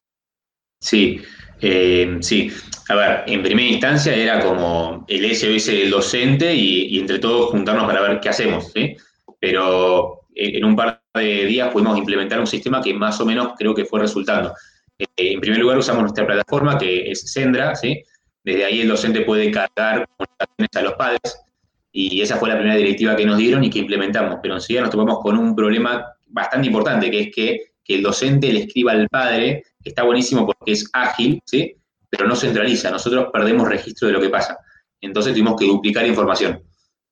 [0.80, 1.22] Sí,
[1.62, 2.52] eh, sí,
[2.90, 7.86] a ver, en primera instancia era como el SOS del docente y, entre todos juntarnos
[7.86, 8.96] para ver qué hacemos, ¿sí?
[9.40, 13.76] Pero en un par de días pudimos implementar un sistema que más o menos creo
[13.76, 14.54] que fue resultando.
[14.98, 18.04] Eh, en primer lugar usamos nuestra plataforma que es Sendra, ¿sí?
[18.44, 21.46] Desde ahí el docente puede cargar comunicaciones a los padres
[21.92, 24.92] y esa fue la primera directiva que nos dieron y que implementamos, pero enseguida nos
[24.92, 29.10] topamos con un problema bastante importante, que es que, que el docente le escriba al
[29.10, 31.76] padre está buenísimo porque es ágil, ¿sí?
[32.10, 34.58] Pero no centraliza, nosotros perdemos registro de lo que pasa.
[35.02, 36.62] Entonces tuvimos que duplicar información,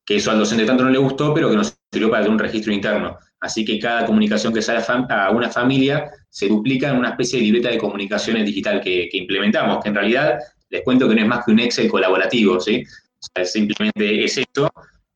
[0.05, 2.39] que eso al docente tanto no le gustó, pero que nos sirvió para tener un
[2.39, 3.17] registro interno.
[3.39, 7.45] Así que cada comunicación que sale a una familia se duplica en una especie de
[7.45, 10.39] libreta de comunicaciones digital que, implementamos, que en realidad
[10.69, 12.83] les cuento que no es más que un Excel colaborativo, ¿sí?
[12.83, 14.69] O sea, simplemente es esto,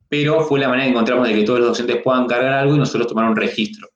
[0.07, 2.79] pero fue la manera que encontramos de que todos los docentes puedan cargar algo y
[2.79, 3.89] nosotros tomar un registro.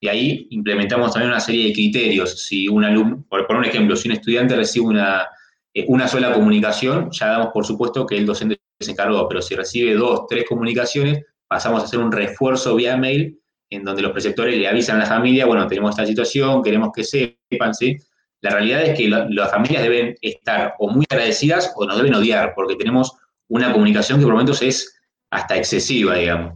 [0.00, 2.42] Y ahí implementamos también una serie de criterios.
[2.42, 5.26] Si un alumno, por, un ejemplo, si un estudiante recibe una,
[5.74, 9.56] eh, una sola comunicación, ya damos por supuesto que el docente se encargó, pero si
[9.56, 13.40] recibe dos, tres comunicaciones, pasamos a hacer un refuerzo vía mail
[13.70, 17.04] en donde los preceptores le avisan a la familia, bueno, tenemos esta situación, queremos que
[17.04, 17.98] sepan, ¿sí?
[18.40, 22.52] La realidad es que las familias deben estar o muy agradecidas o nos deben odiar,
[22.54, 23.12] porque tenemos
[23.48, 26.54] una comunicación que por momentos es hasta excesiva, digamos.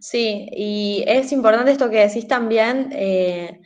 [0.00, 2.90] Sí, y es importante esto que decís también.
[2.92, 3.60] Eh,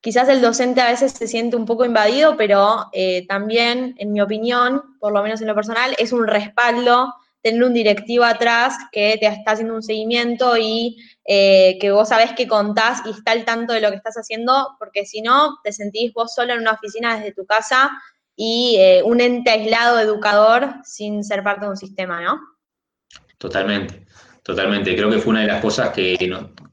[0.00, 4.20] quizás el docente a veces se siente un poco invadido, pero eh, también, en mi
[4.20, 9.16] opinión, por lo menos en lo personal, es un respaldo tener un directivo atrás que
[9.18, 13.44] te está haciendo un seguimiento y eh, que vos sabés que contás y está al
[13.44, 16.72] tanto de lo que estás haciendo, porque si no, te sentís vos solo en una
[16.72, 17.90] oficina desde tu casa
[18.36, 22.40] y un ente aislado educador sin ser parte de un sistema, ¿no?
[23.38, 24.06] Totalmente.
[24.42, 26.16] Totalmente, creo que fue una de las cosas que,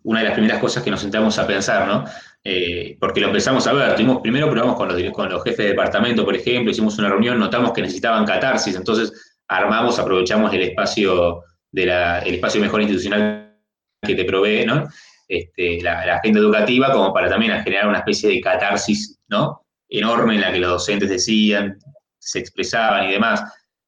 [0.03, 2.05] una de las primeras cosas que nos sentamos a pensar, ¿no?
[2.41, 5.67] Eh, porque lo empezamos a ver, tuvimos, primero probamos con los, con los jefes de
[5.71, 11.43] departamento, por ejemplo, hicimos una reunión, notamos que necesitaban catarsis, entonces armamos, aprovechamos el espacio
[11.69, 13.57] de la, el espacio mejor institucional
[14.01, 14.87] que te provee, ¿no?
[15.27, 19.65] Este, la, agenda educativa, como para también generar una especie de catarsis, ¿no?
[19.89, 21.77] Enorme en la que los docentes decían,
[22.19, 23.43] se expresaban y demás.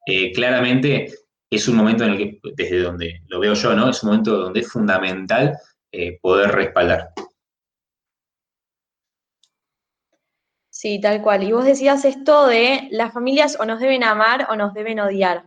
[0.06, 1.14] Eh, claramente
[1.50, 3.90] es un momento en el que, desde donde lo veo yo, ¿no?
[3.90, 5.58] Es un momento donde es fundamental
[5.92, 7.14] eh, poder respaldar.
[10.70, 11.44] Sí, tal cual.
[11.44, 15.44] Y vos decías esto de las familias o nos deben amar o nos deben odiar.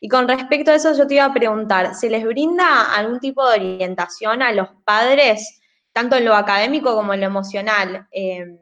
[0.00, 3.48] Y con respecto a eso yo te iba a preguntar, ¿se les brinda algún tipo
[3.48, 5.60] de orientación a los padres,
[5.92, 8.08] tanto en lo académico como en lo emocional?
[8.10, 8.58] Em,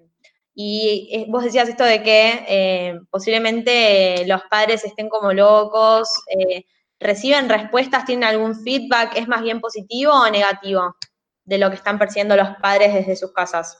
[0.54, 6.66] y eh, vos decías esto de que eh, posiblemente los padres estén como locos, eh,
[7.00, 10.96] reciben respuestas, tienen algún feedback, ¿es más bien positivo o negativo
[11.44, 13.78] de lo que están percibiendo los padres desde sus casas?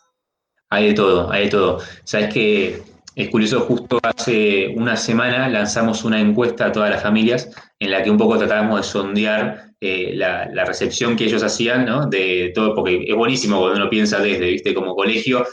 [0.71, 1.79] Hay de todo, hay de todo.
[2.05, 2.83] Sabes que
[3.15, 8.03] es curioso, justo hace una semana lanzamos una encuesta a todas las familias en la
[8.03, 12.07] que un poco tratábamos de sondear la, la, recepción que ellos hacían, ¿no?
[12.07, 15.45] De todo, porque es buenísimo cuando uno piensa desde, viste, como colegio,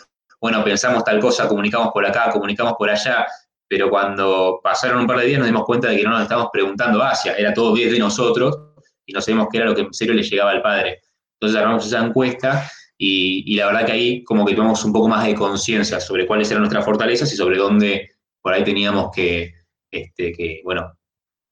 [0.42, 3.28] bueno, pensamos tal cosa, comunicamos por acá, comunicamos por allá,
[3.68, 6.50] pero cuando pasaron un par de días nos dimos cuenta de que no nos estábamos
[6.52, 8.58] preguntando hacia, era todo bien de nosotros
[9.06, 11.02] y no sabíamos qué era lo que en serio le llegaba al padre.
[11.40, 15.26] Entonces armamos esa encuesta y, la verdad que ahí como que tomamos un poco más
[15.26, 18.10] de conciencia sobre cuáles eran nuestras fortalezas y sobre dónde
[18.42, 19.54] por ahí teníamos que,
[19.92, 20.94] este, que bueno,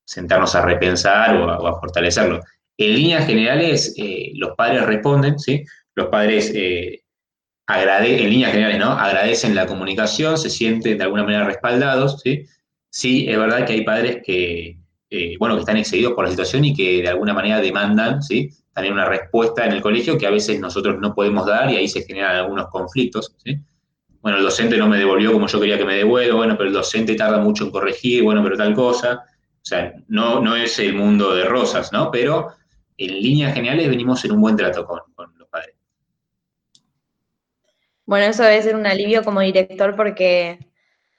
[0.06, 2.42] sentarnos a repensar o a, fortalecerlo.
[2.78, 5.64] En líneas generales, eh, los padres responden, ¿sí?
[5.96, 7.04] Los padres eh,
[7.70, 8.92] en líneas generales, ¿no?
[8.92, 12.46] Agradecen la comunicación, se sienten de alguna manera respaldados, ¿sí?
[12.90, 14.78] Sí, es verdad que hay padres que,
[15.10, 18.50] eh, bueno, que están excedidos por la situación y que de alguna manera demandan, ¿sí?
[18.74, 21.88] También una respuesta en el colegio que a veces nosotros no podemos dar y ahí
[21.88, 23.60] se generan algunos conflictos, ¿sí?
[24.22, 26.74] Bueno, el docente no me devolvió como yo quería que me devuelva, bueno, pero el
[26.74, 29.24] docente tarda mucho en corregir, bueno, pero tal cosa.
[29.26, 32.10] O sea, no, no es el mundo de rosas, ¿no?
[32.12, 32.50] Pero
[32.98, 35.37] en líneas generales venimos en un buen trato con, padres.
[38.08, 40.60] Bueno, eso debe ser un alivio como director porque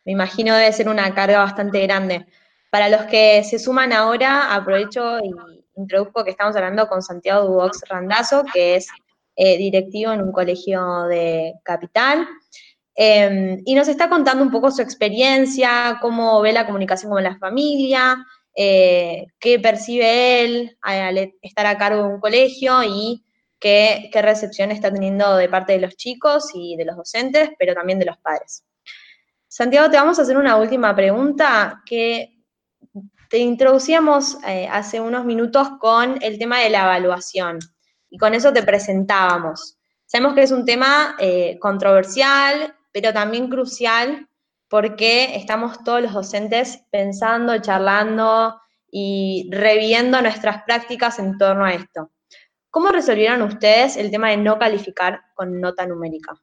[0.06, 2.26] me imagino debe ser una carga bastante grande.
[2.70, 5.30] Para los que se suman ahora, aprovecho y
[5.76, 8.88] introduzco que estamos hablando con Santiago Dubox Randazo, que es
[9.36, 12.26] eh, directivo en un colegio de Capital.
[12.94, 17.36] Em, y nos está contando un poco su experiencia, cómo ve la comunicación con la
[17.36, 18.24] familia,
[18.56, 23.22] eh, qué percibe él al estar a cargo de un colegio y
[23.58, 27.98] qué, recepción está teniendo de parte de los chicos y de los docentes, pero también
[27.98, 28.64] de los padres.
[29.46, 32.38] Santiago, te vamos a hacer una última pregunta que
[33.30, 37.58] te introducíamos eh, hace unos minutos con el tema de la evaluación
[38.10, 39.78] y con eso te presentábamos.
[40.06, 44.28] Sabemos que es un tema eh, controversial, pero también crucial
[44.68, 52.10] porque estamos todos los docentes pensando, charlando y reviendo nuestras prácticas en torno a esto.
[52.70, 56.34] ¿Cómo resolvieron ustedes el tema de no calificar con nota numérica?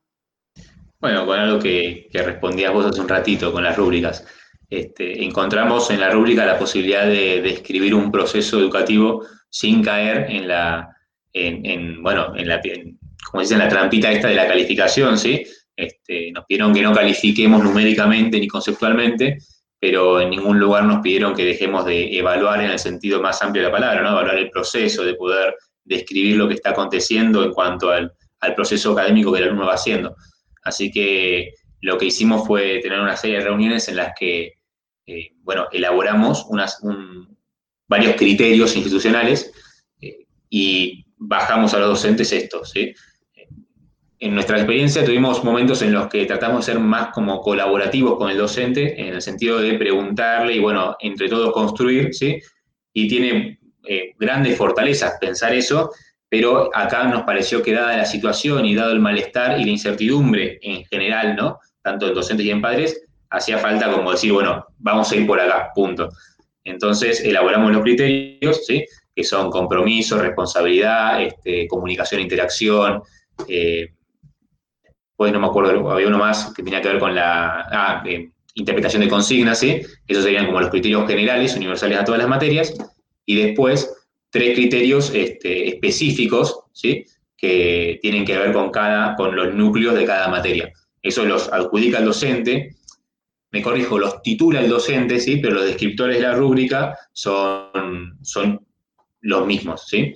[1.00, 4.26] Bueno, con algo que, respondías vos hace un ratito, con las rúbricas.
[4.70, 10.48] Este, encontramos en la rúbrica la posibilidad de describir un proceso educativo sin caer en
[10.48, 10.96] la,
[11.32, 12.60] en, bueno, en la,
[13.30, 15.46] como dicen, la trampita esta de la calificación, ¿sí?
[15.76, 19.38] Este, nos pidieron que no califiquemos numéricamente ni conceptualmente,
[19.80, 23.64] pero en ningún lugar nos pidieron que dejemos de evaluar en el sentido más amplio
[23.64, 24.10] de la palabra, ¿no?
[24.12, 25.54] evaluar el proceso, de poder
[25.86, 28.12] describir lo que está aconteciendo en cuanto al,
[28.56, 30.16] proceso académico que el alumno va haciendo.
[30.64, 34.54] Así que lo que hicimos fue tener una serie de reuniones en las que,
[35.08, 36.80] eh, bueno, elaboramos unas,
[37.88, 39.52] varios criterios institucionales
[40.00, 42.94] eh, y bajamos a los docentes estos, ¿sí?
[44.20, 48.30] en nuestra experiencia tuvimos momentos en los que tratamos de ser más como colaborativos con
[48.30, 52.40] el docente, en el sentido de preguntarle y, bueno, entre todos construir, ¿sí?
[52.94, 55.92] Y tiene eh, grandes fortalezas pensar eso,
[56.30, 60.60] pero acá nos pareció que dada la situación y dado el malestar y la incertidumbre
[60.62, 61.60] en general, ¿no?
[61.82, 65.40] Tanto en docentes y en padres, hacía falta como decir, bueno, vamos a ir por
[65.40, 66.10] acá, punto.
[66.64, 68.86] Entonces elaboramos los criterios, ¿sí?
[69.16, 73.04] Que son compromiso, responsabilidad, este, comunicación, interacción,
[73.48, 73.90] eh,
[75.18, 78.04] no me acuerdo, había uno más que tenía que ver con la ah,
[78.56, 79.82] interpretación de consignas, ¿sí?
[80.08, 82.74] Esos serían como los criterios generales, universales a todas las materias,
[83.26, 83.94] y después
[84.30, 87.06] tres criterios este, específicos, ¿sí?
[87.38, 90.72] Que tienen que ver con, cada, con los núcleos de cada materia.
[91.02, 92.76] Eso los adjudica el docente,
[93.52, 95.38] me corrijo, los titula el docente, ¿sí?
[95.38, 98.66] Pero los descriptores de la rúbrica son, son
[99.22, 100.14] los mismos, ¿sí?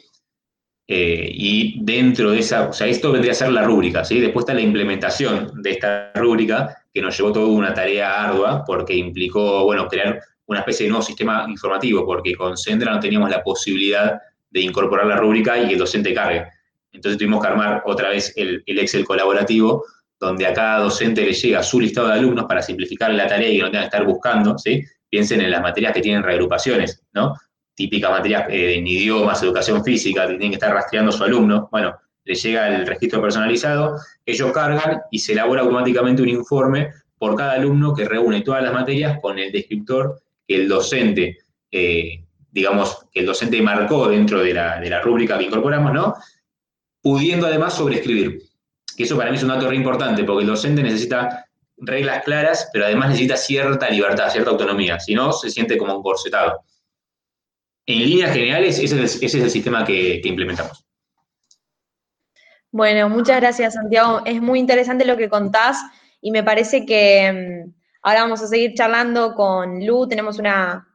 [0.92, 4.20] Eh, y dentro de esa, o sea, esto vendría a ser la rúbrica, ¿sí?
[4.20, 8.96] Después está la implementación de esta rúbrica, que nos llevó toda una tarea ardua, porque
[8.96, 10.20] implicó, bueno, crear
[10.50, 14.20] una especie de nuevo sistema informativo, porque con Sendra no teníamos la posibilidad
[14.50, 16.46] de incorporar la rúbrica y el docente cargue.
[16.92, 19.86] Entonces tuvimos que armar otra vez el, el Excel colaborativo,
[20.20, 23.58] donde a cada docente le llega su listado de alumnos para simplificar la tarea y
[23.58, 24.84] que no tengan que estar buscando, ¿sí?
[25.10, 27.36] Piensen en las materias que tienen reagrupaciones, ¿no?
[27.80, 31.70] típica materia eh, en idiomas, educación física, que tienen que estar rastreando a su alumno,
[31.72, 31.96] bueno,
[32.26, 33.96] le llega el registro personalizado,
[34.26, 38.74] ellos cargan y se elabora automáticamente un informe por cada alumno que reúne todas las
[38.74, 40.20] materias con el descriptor
[40.50, 41.38] que el docente,
[41.72, 46.16] eh, digamos, que el docente marcó dentro de la, de la rúbrica que incorporamos, ¿no?
[47.02, 48.42] Pudiendo además sobreescribir.
[48.98, 51.46] Que eso para mí es un dato re importante, porque el docente necesita
[51.78, 56.64] reglas claras, pero además necesita cierta libertad, cierta autonomía, si no, se siente como encorsetado
[57.86, 60.84] en líneas generales, ese es, el sistema que, implementamos.
[62.72, 64.22] Bueno, muchas gracias, Santiago.
[64.26, 65.78] Es muy interesante lo que contás
[66.22, 70.08] y me parece que mm, ahora vamos a seguir charlando con Lu.
[70.08, 70.88] Tenemos una,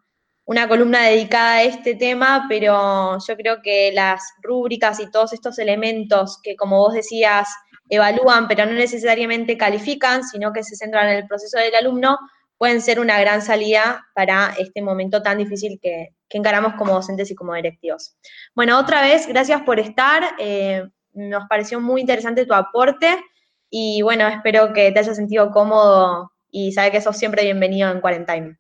[0.45, 5.59] una columna dedicada a este tema, pero yo creo que las rúbricas y todos estos
[5.59, 7.49] elementos que, como vos decías,
[7.89, 12.19] evalúan, pero no necesariamente califican, sino que se centran en el proceso del alumno,
[12.57, 17.37] pueden ser una gran salida para este momento tan difícil que, encaramos como docentes y
[17.37, 18.17] como directivos.
[18.57, 20.35] Bueno, otra vez, gracias por estar.
[20.41, 20.83] Eh,
[21.13, 23.23] nos pareció muy interesante tu aporte
[23.71, 28.01] y bueno, espero que te hayas sentido cómodo y sabe que sos siempre bienvenido en
[28.01, 28.57] Quarantine.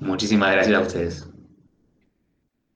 [0.00, 1.28] Muchísimas gracias a ustedes.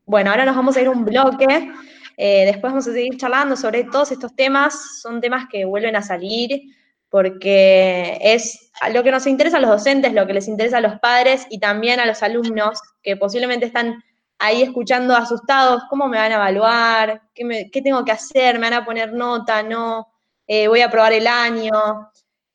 [0.04, 1.72] Bueno, ahora nos vamos a ir a un bloque.
[2.18, 5.00] Eh, después vamos a seguir charlando sobre todos estos temas.
[5.00, 6.60] Son temas que vuelven a salir
[7.08, 11.00] porque es lo que nos interesa a los docentes, lo que les interesa a los
[11.00, 14.04] padres y también a los alumnos que posiblemente están
[14.38, 17.22] ahí escuchando asustados, ¿cómo me van a evaluar?
[17.34, 18.58] ¿Qué, tengo que hacer?
[18.58, 19.62] ¿Me van a poner nota?
[19.62, 20.06] ¿No?
[20.46, 21.72] Eh, ¿Voy a probar el año?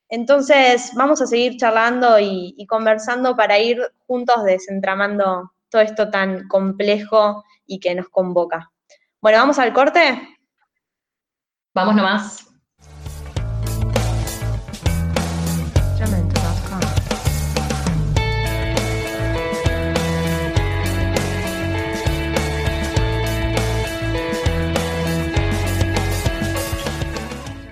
[0.09, 7.43] Entonces, vamos a seguir charlando y, conversando para ir juntos desentramando todo esto tan complejo
[7.67, 8.71] y que nos convoca.
[9.21, 10.37] Bueno, ¿vamos al corte?
[11.75, 12.48] Vamos nomás.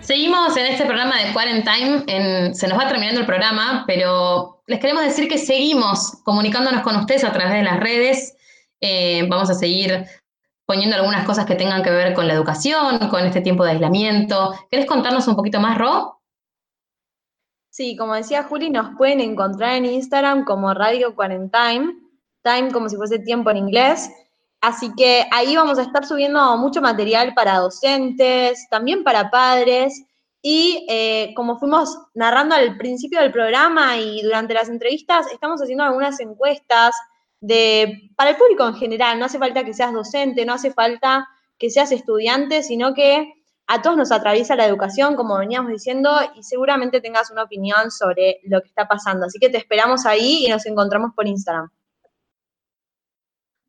[0.07, 5.03] Seguimos en este programa de Quarantine, se nos va terminando el programa, pero les queremos
[5.03, 8.37] decir que seguimos comunicándonos con ustedes a través de las redes.
[8.79, 10.05] Eh, vamos a seguir
[10.65, 14.53] poniendo algunas cosas que tengan que ver con la educación, con este tiempo de aislamiento.
[14.71, 16.21] ¿Querés contarnos un poquito más, Ro?
[17.69, 21.95] Sí, como decía Juli, nos pueden encontrar en Instagram como Radio Quarantine,
[22.43, 24.09] time como si fuese tiempo en inglés.
[24.67, 30.03] Así que ahí vamos a estar subiendo mucho material para docentes, también para padres.
[30.41, 35.85] Y eh, como fuimos narrando al principio del programa y durante las entrevistas, estamos haciendo
[35.85, 36.93] algunas encuestas
[37.39, 39.17] de, para el público en general.
[39.17, 43.35] No hace falta que seas docente, no hace falta que seas estudiante, sino que
[43.67, 48.41] a todos nos atraviesa la educación, como veníamos diciendo, y seguramente tengas una opinión sobre
[48.43, 49.27] lo que está pasando.
[49.27, 51.69] Así que te esperamos ahí y nos encontramos por Instagram.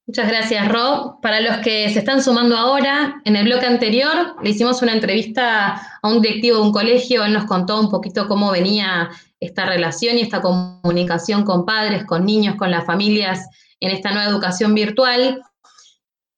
[0.09, 1.21] Muchas gracias, Rob.
[1.21, 5.99] Para los que se están sumando ahora, en el bloque anterior le hicimos una entrevista
[6.01, 10.17] a un directivo de un colegio, él nos contó un poquito cómo venía esta relación
[10.17, 13.47] y esta comunicación con padres, con niños, con las familias
[13.81, 15.43] en esta nueva educación virtual.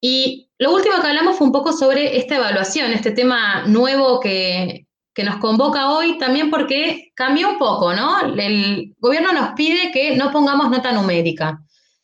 [0.00, 4.88] Y lo último que hablamos fue un poco sobre esta evaluación, este tema nuevo que,
[5.14, 8.34] que nos convoca hoy, también porque cambió un poco, ¿no?
[8.36, 11.62] El gobierno nos pide que no pongamos nota numérica.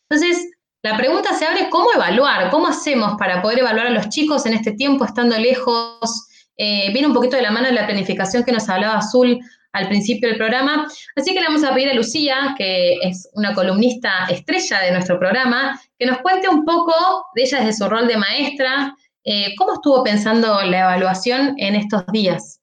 [0.08, 0.55] Entonces,
[0.86, 2.48] la pregunta se abre, ¿cómo evaluar?
[2.48, 6.28] ¿Cómo hacemos para poder evaluar a los chicos en este tiempo, estando lejos?
[6.56, 9.36] Eh, viene un poquito de la mano de la planificación que nos hablaba Azul
[9.72, 10.86] al principio del programa.
[11.16, 15.18] Así que le vamos a pedir a Lucía, que es una columnista estrella de nuestro
[15.18, 16.94] programa, que nos cuente un poco
[17.34, 22.06] de ella desde su rol de maestra, eh, cómo estuvo pensando la evaluación en estos
[22.12, 22.60] días.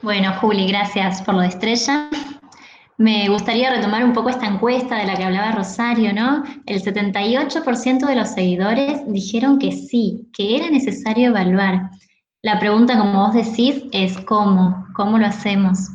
[0.00, 2.08] Bueno, Juli, gracias por lo de estrella.
[2.98, 6.44] Me gustaría retomar un poco esta encuesta de la que hablaba Rosario, ¿no?
[6.64, 11.90] El 78% de los seguidores dijeron que sí, que era necesario evaluar.
[12.40, 14.86] La pregunta, como vos decís, es ¿cómo?
[14.94, 15.90] ¿Cómo lo hacemos?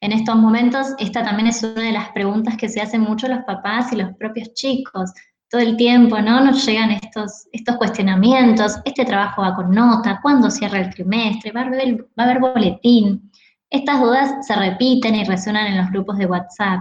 [0.00, 3.40] En estos momentos, esta también es una de las preguntas que se hacen mucho los
[3.40, 5.12] papás y los propios chicos.
[5.50, 6.40] Todo el tiempo, ¿no?
[6.40, 11.52] Nos llegan estos, estos cuestionamientos, este trabajo va con nota, ¿cuándo cierra el trimestre?
[11.52, 13.27] ¿Va a haber, va a haber boletín?
[13.70, 16.80] Estas dudas se repiten y resuenan en los grupos de WhatsApp.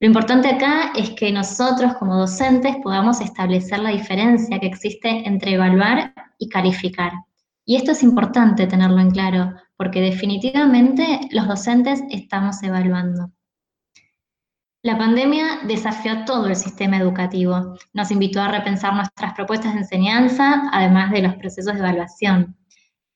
[0.00, 5.54] Lo importante acá es que nosotros como docentes podamos establecer la diferencia que existe entre
[5.54, 7.12] evaluar y calificar.
[7.64, 13.32] Y esto es importante tenerlo en claro, porque definitivamente los docentes estamos evaluando.
[14.82, 20.68] La pandemia desafió todo el sistema educativo, nos invitó a repensar nuestras propuestas de enseñanza,
[20.72, 22.54] además de los procesos de evaluación.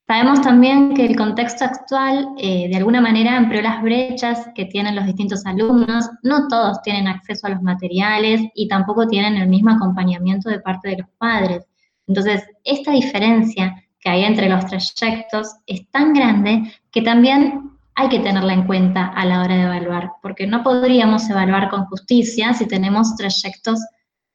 [0.09, 4.97] Sabemos también que el contexto actual eh, de alguna manera amplió las brechas que tienen
[4.97, 6.09] los distintos alumnos.
[6.23, 10.89] No todos tienen acceso a los materiales y tampoco tienen el mismo acompañamiento de parte
[10.89, 11.67] de los padres.
[12.07, 18.21] Entonces, esta diferencia que hay entre los trayectos es tan grande que también hay que
[18.21, 22.67] tenerla en cuenta a la hora de evaluar, porque no podríamos evaluar con justicia si
[22.67, 23.79] tenemos trayectos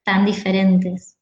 [0.03, 1.17] tan diferentes.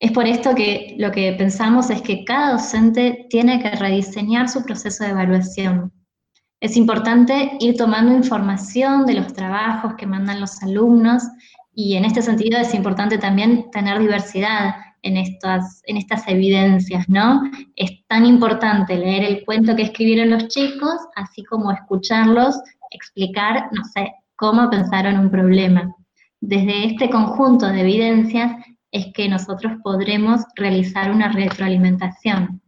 [0.00, 4.64] Es por esto que lo que pensamos es que cada docente tiene que rediseñar su
[4.64, 5.92] proceso de evaluación.
[6.60, 11.22] Es importante ir tomando información de los trabajos que mandan los alumnos
[11.72, 17.42] y en este sentido es importante también tener diversidad en estas, en estas evidencias, ¿no?
[17.76, 22.56] Es tan importante leer el cuento que escribieron los chicos, así como escucharlos
[22.90, 25.94] explicar, no sé, cómo pensaron un problema.
[26.40, 28.52] Desde este conjunto de evidencias
[28.90, 32.62] es que nosotros podremos realizar una retroalimentación.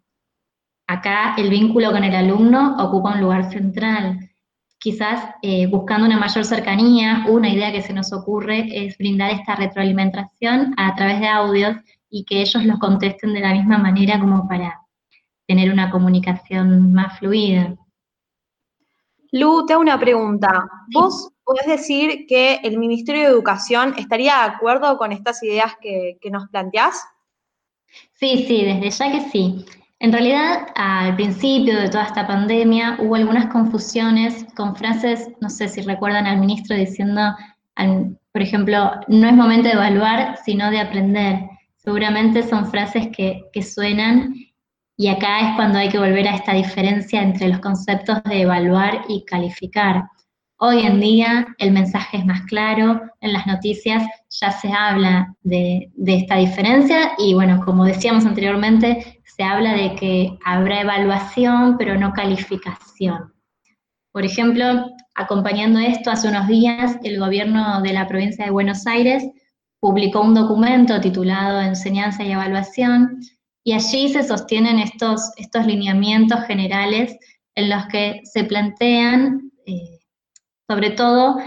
[0.86, 4.30] Acá el vínculo con el alumno ocupa un lugar central.
[4.78, 9.54] Quizás eh, buscando una mayor cercanía, una idea que se nos ocurre es brindar esta
[9.54, 11.76] retroalimentación a través de audios
[12.08, 14.80] y que ellos los contesten de la misma manera como para
[15.46, 17.76] tener una comunicación más fluida.
[19.32, 20.48] Lu, te hago una pregunta.
[20.92, 26.16] ¿Vos ¿puedes decir que el Ministerio de Educación estaría de acuerdo con estas ideas que,
[26.20, 27.04] que nos planteás?
[28.12, 29.64] Sí, sí, desde ya que sí.
[29.98, 35.66] En realidad, al principio de toda esta pandemia hubo algunas confusiones con frases, no sé
[35.66, 37.20] si recuerdan al ministro diciendo,
[38.32, 41.48] por ejemplo, no es momento de evaluar, sino de aprender.
[41.78, 44.36] Seguramente son frases que, que suenan
[44.96, 49.02] y acá es cuando hay que volver a esta diferencia entre los conceptos de evaluar
[49.08, 50.04] y calificar.
[50.62, 55.90] Hoy en día el mensaje es más claro, en las noticias ya se habla de,
[56.06, 62.12] esta diferencia y bueno, como decíamos anteriormente, se habla de que habrá evaluación pero no
[62.12, 63.32] calificación.
[64.12, 64.84] Por ejemplo,
[65.14, 69.24] acompañando esto, hace unos días el gobierno de la provincia de Buenos Aires
[69.80, 73.18] publicó un documento titulado Enseñanza y Evaluación
[73.64, 77.16] y allí se sostienen estos, estos lineamientos generales
[77.54, 79.99] en los que se plantean eh,
[80.70, 81.40] sobre todo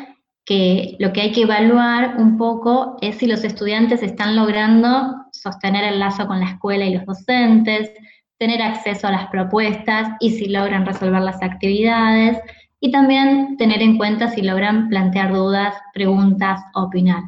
[0.45, 5.86] que lo que hay que evaluar un poco es si los estudiantes están logrando sostener
[5.86, 7.89] el lazo con la escuela y los docentes,
[8.38, 12.38] tener acceso a las propuestas y si logran resolver las actividades,
[12.82, 17.24] y también tener en cuenta si logran plantear dudas, preguntas, opinar.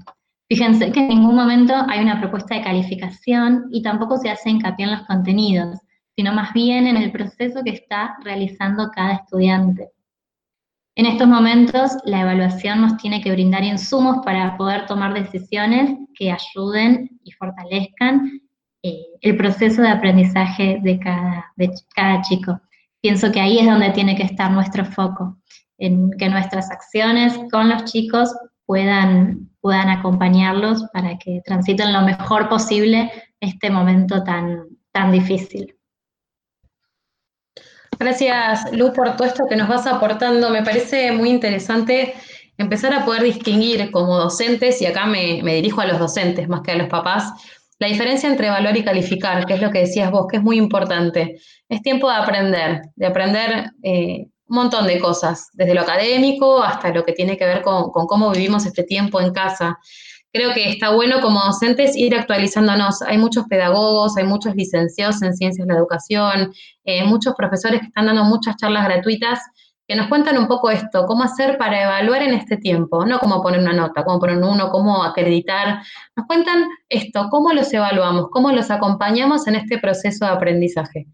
[0.50, 4.84] Fíjense que en ningún momento hay una propuesta de calificación y tampoco se hace hincapié
[4.86, 5.78] en los contenidos,
[6.18, 9.95] sino más bien en el proceso que está realizando cada estudiante.
[10.98, 16.32] En estos momentos, la evaluación nos tiene que brindar insumos para poder tomar decisiones que
[16.32, 18.40] ayuden y fortalezcan
[18.82, 22.62] eh, el proceso de aprendizaje de cada, de cada chico.
[23.02, 25.38] Pienso que ahí es donde tiene que estar nuestro foco,
[25.78, 28.34] en que nuestras acciones con los chicos
[28.66, 35.75] puedan, puedan acompañarlos para que transiten lo mejor posible este momento tan, tan difícil.
[38.00, 40.50] Gracias, Lu, por todo esto que nos vas aportando.
[40.50, 42.14] Me parece muy interesante
[42.58, 46.72] empezar a poder distinguir como docentes, y acá me, dirijo a los docentes más que
[46.72, 47.32] a los papás,
[47.80, 50.58] la diferencia entre evaluar y calificar, que es lo que decías vos, que es muy
[50.58, 51.38] importante.
[51.68, 56.92] Es tiempo de aprender, de aprender eh, un montón de cosas, desde lo académico hasta
[56.92, 59.78] lo que tiene que ver con cómo vivimos este tiempo en casa
[60.36, 63.02] creo que está bueno como docentes ir actualizándonos.
[63.04, 67.88] Hay muchos pedagogos, hay muchos licenciados en ciencias de la educación, eh, muchos profesores que
[67.88, 69.40] están dando muchas charlas gratuitas
[69.88, 73.42] que nos cuentan un poco esto, cómo hacer para evaluar en este tiempo, no cómo
[73.42, 75.84] poner una nota, cómo poner uno, cómo acreditar.
[76.16, 81.06] Nos cuentan esto, cómo los evaluamos, cómo los acompañamos en este proceso de aprendizaje.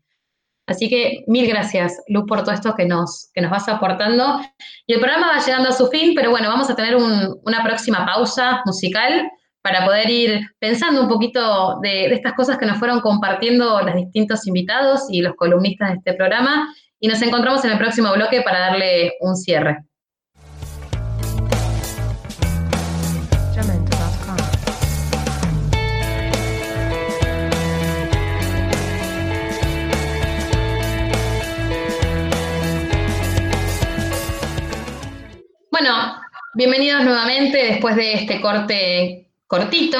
[0.67, 4.39] Así que mil gracias, Luz, por todo esto que nos, que nos vas aportando.
[4.87, 8.05] Y el programa va llegando a su fin, pero bueno, vamos a tener una próxima
[8.05, 9.29] pausa musical
[9.61, 13.95] para poder ir pensando un poquito de, de, estas cosas que nos fueron compartiendo los
[13.95, 16.73] distintos invitados y los columnistas de este programa.
[16.99, 19.90] Y nos encontramos en el próximo bloque para darle un cierre.
[35.83, 36.21] Bueno,
[36.53, 39.97] bienvenidos nuevamente después de este corte cortito.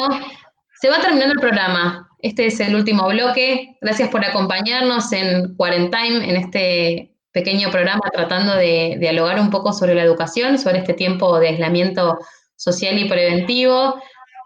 [0.80, 2.08] Se va terminando el programa.
[2.20, 3.78] Este es el último bloque.
[3.82, 9.96] Gracias por acompañarnos en Quarantine, en este pequeño programa tratando de, dialogar un poco sobre
[9.96, 12.20] la educación, sobre este tiempo de aislamiento
[12.56, 14.00] social y preventivo.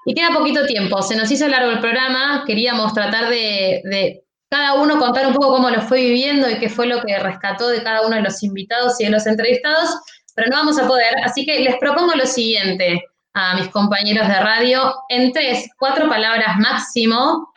[0.06, 4.76] Y queda poquito tiempo, se nos hizo largo el programa, queríamos tratar de, de, cada
[4.76, 7.84] uno contar un poco cómo lo fue viviendo y qué fue lo que rescató de
[7.84, 9.90] cada uno de los invitados y de los entrevistados
[10.36, 11.16] pero no vamos a poder.
[11.24, 13.04] Así que les propongo lo siguiente
[13.34, 17.52] a mis compañeros de radio, en tres, cuatro palabras máximo,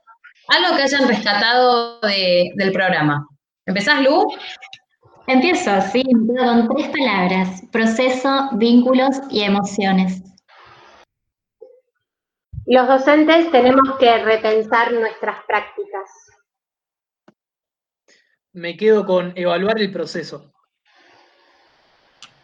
[0.49, 3.29] algo que hayan rescatado del programa.
[3.67, 4.33] ¿Empezás, Lu?
[5.27, 10.23] Empiezo, sí, con tres palabras, proceso, vínculos y emociones.
[12.65, 16.11] Los docentes tenemos que repensar nuestras prácticas.
[18.53, 20.53] Me quedo con evaluar el proceso.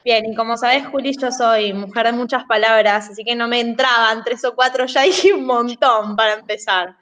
[0.05, 3.61] Bien, y como sabes, Juli, yo soy mujer de muchas palabras, así que no me
[3.61, 6.95] entraban tres o cuatro, ya dije un montón para empezar.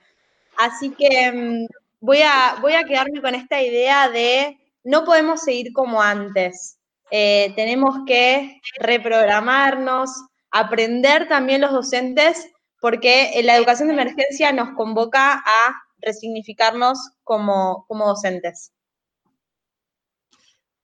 [0.57, 1.66] Así que mm,
[1.99, 6.79] voy a, voy a quedarme con esta idea de no podemos seguir como antes.
[7.11, 10.11] Eh, tenemos que reprogramarnos,
[10.53, 12.49] aprender también los docentes,
[12.81, 18.73] porque la educación de emergencia nos convoca a resignificarnos como, como docentes.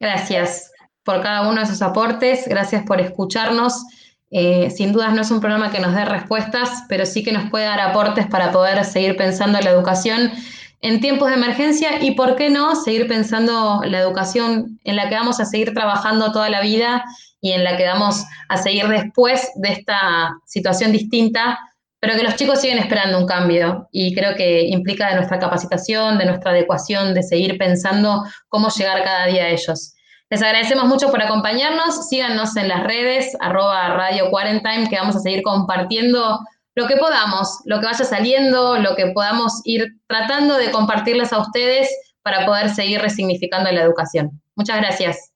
[0.00, 0.72] Gracias
[1.08, 3.82] por cada uno de sus aportes, gracias por escucharnos.
[4.30, 7.48] Eh, sin dudas no es un programa que nos dé respuestas, pero sí que nos
[7.48, 10.30] puede dar aportes para poder seguir pensando en la educación
[10.82, 15.14] en tiempos de emergencia y, ¿por qué no?, seguir pensando la educación en la que
[15.14, 17.02] vamos a seguir trabajando toda la vida
[17.40, 21.58] y en la que vamos a seguir después de esta situación distinta,
[22.00, 26.18] pero que los chicos siguen esperando un cambio y creo que implica de nuestra capacitación,
[26.18, 29.94] de nuestra adecuación, de seguir pensando cómo llegar cada día a ellos.
[30.30, 34.30] Les agradecemos mucho por acompañarnos, síganos en las redes, arroba Radio
[34.90, 36.40] que vamos a seguir compartiendo
[36.74, 41.38] lo que podamos, lo que vaya saliendo, lo que podamos ir tratando de compartirles a
[41.38, 41.88] ustedes
[42.22, 44.40] para poder seguir resignificando la educación.
[44.54, 45.27] Muchas gracias.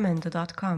[0.00, 0.68] sacramento.com.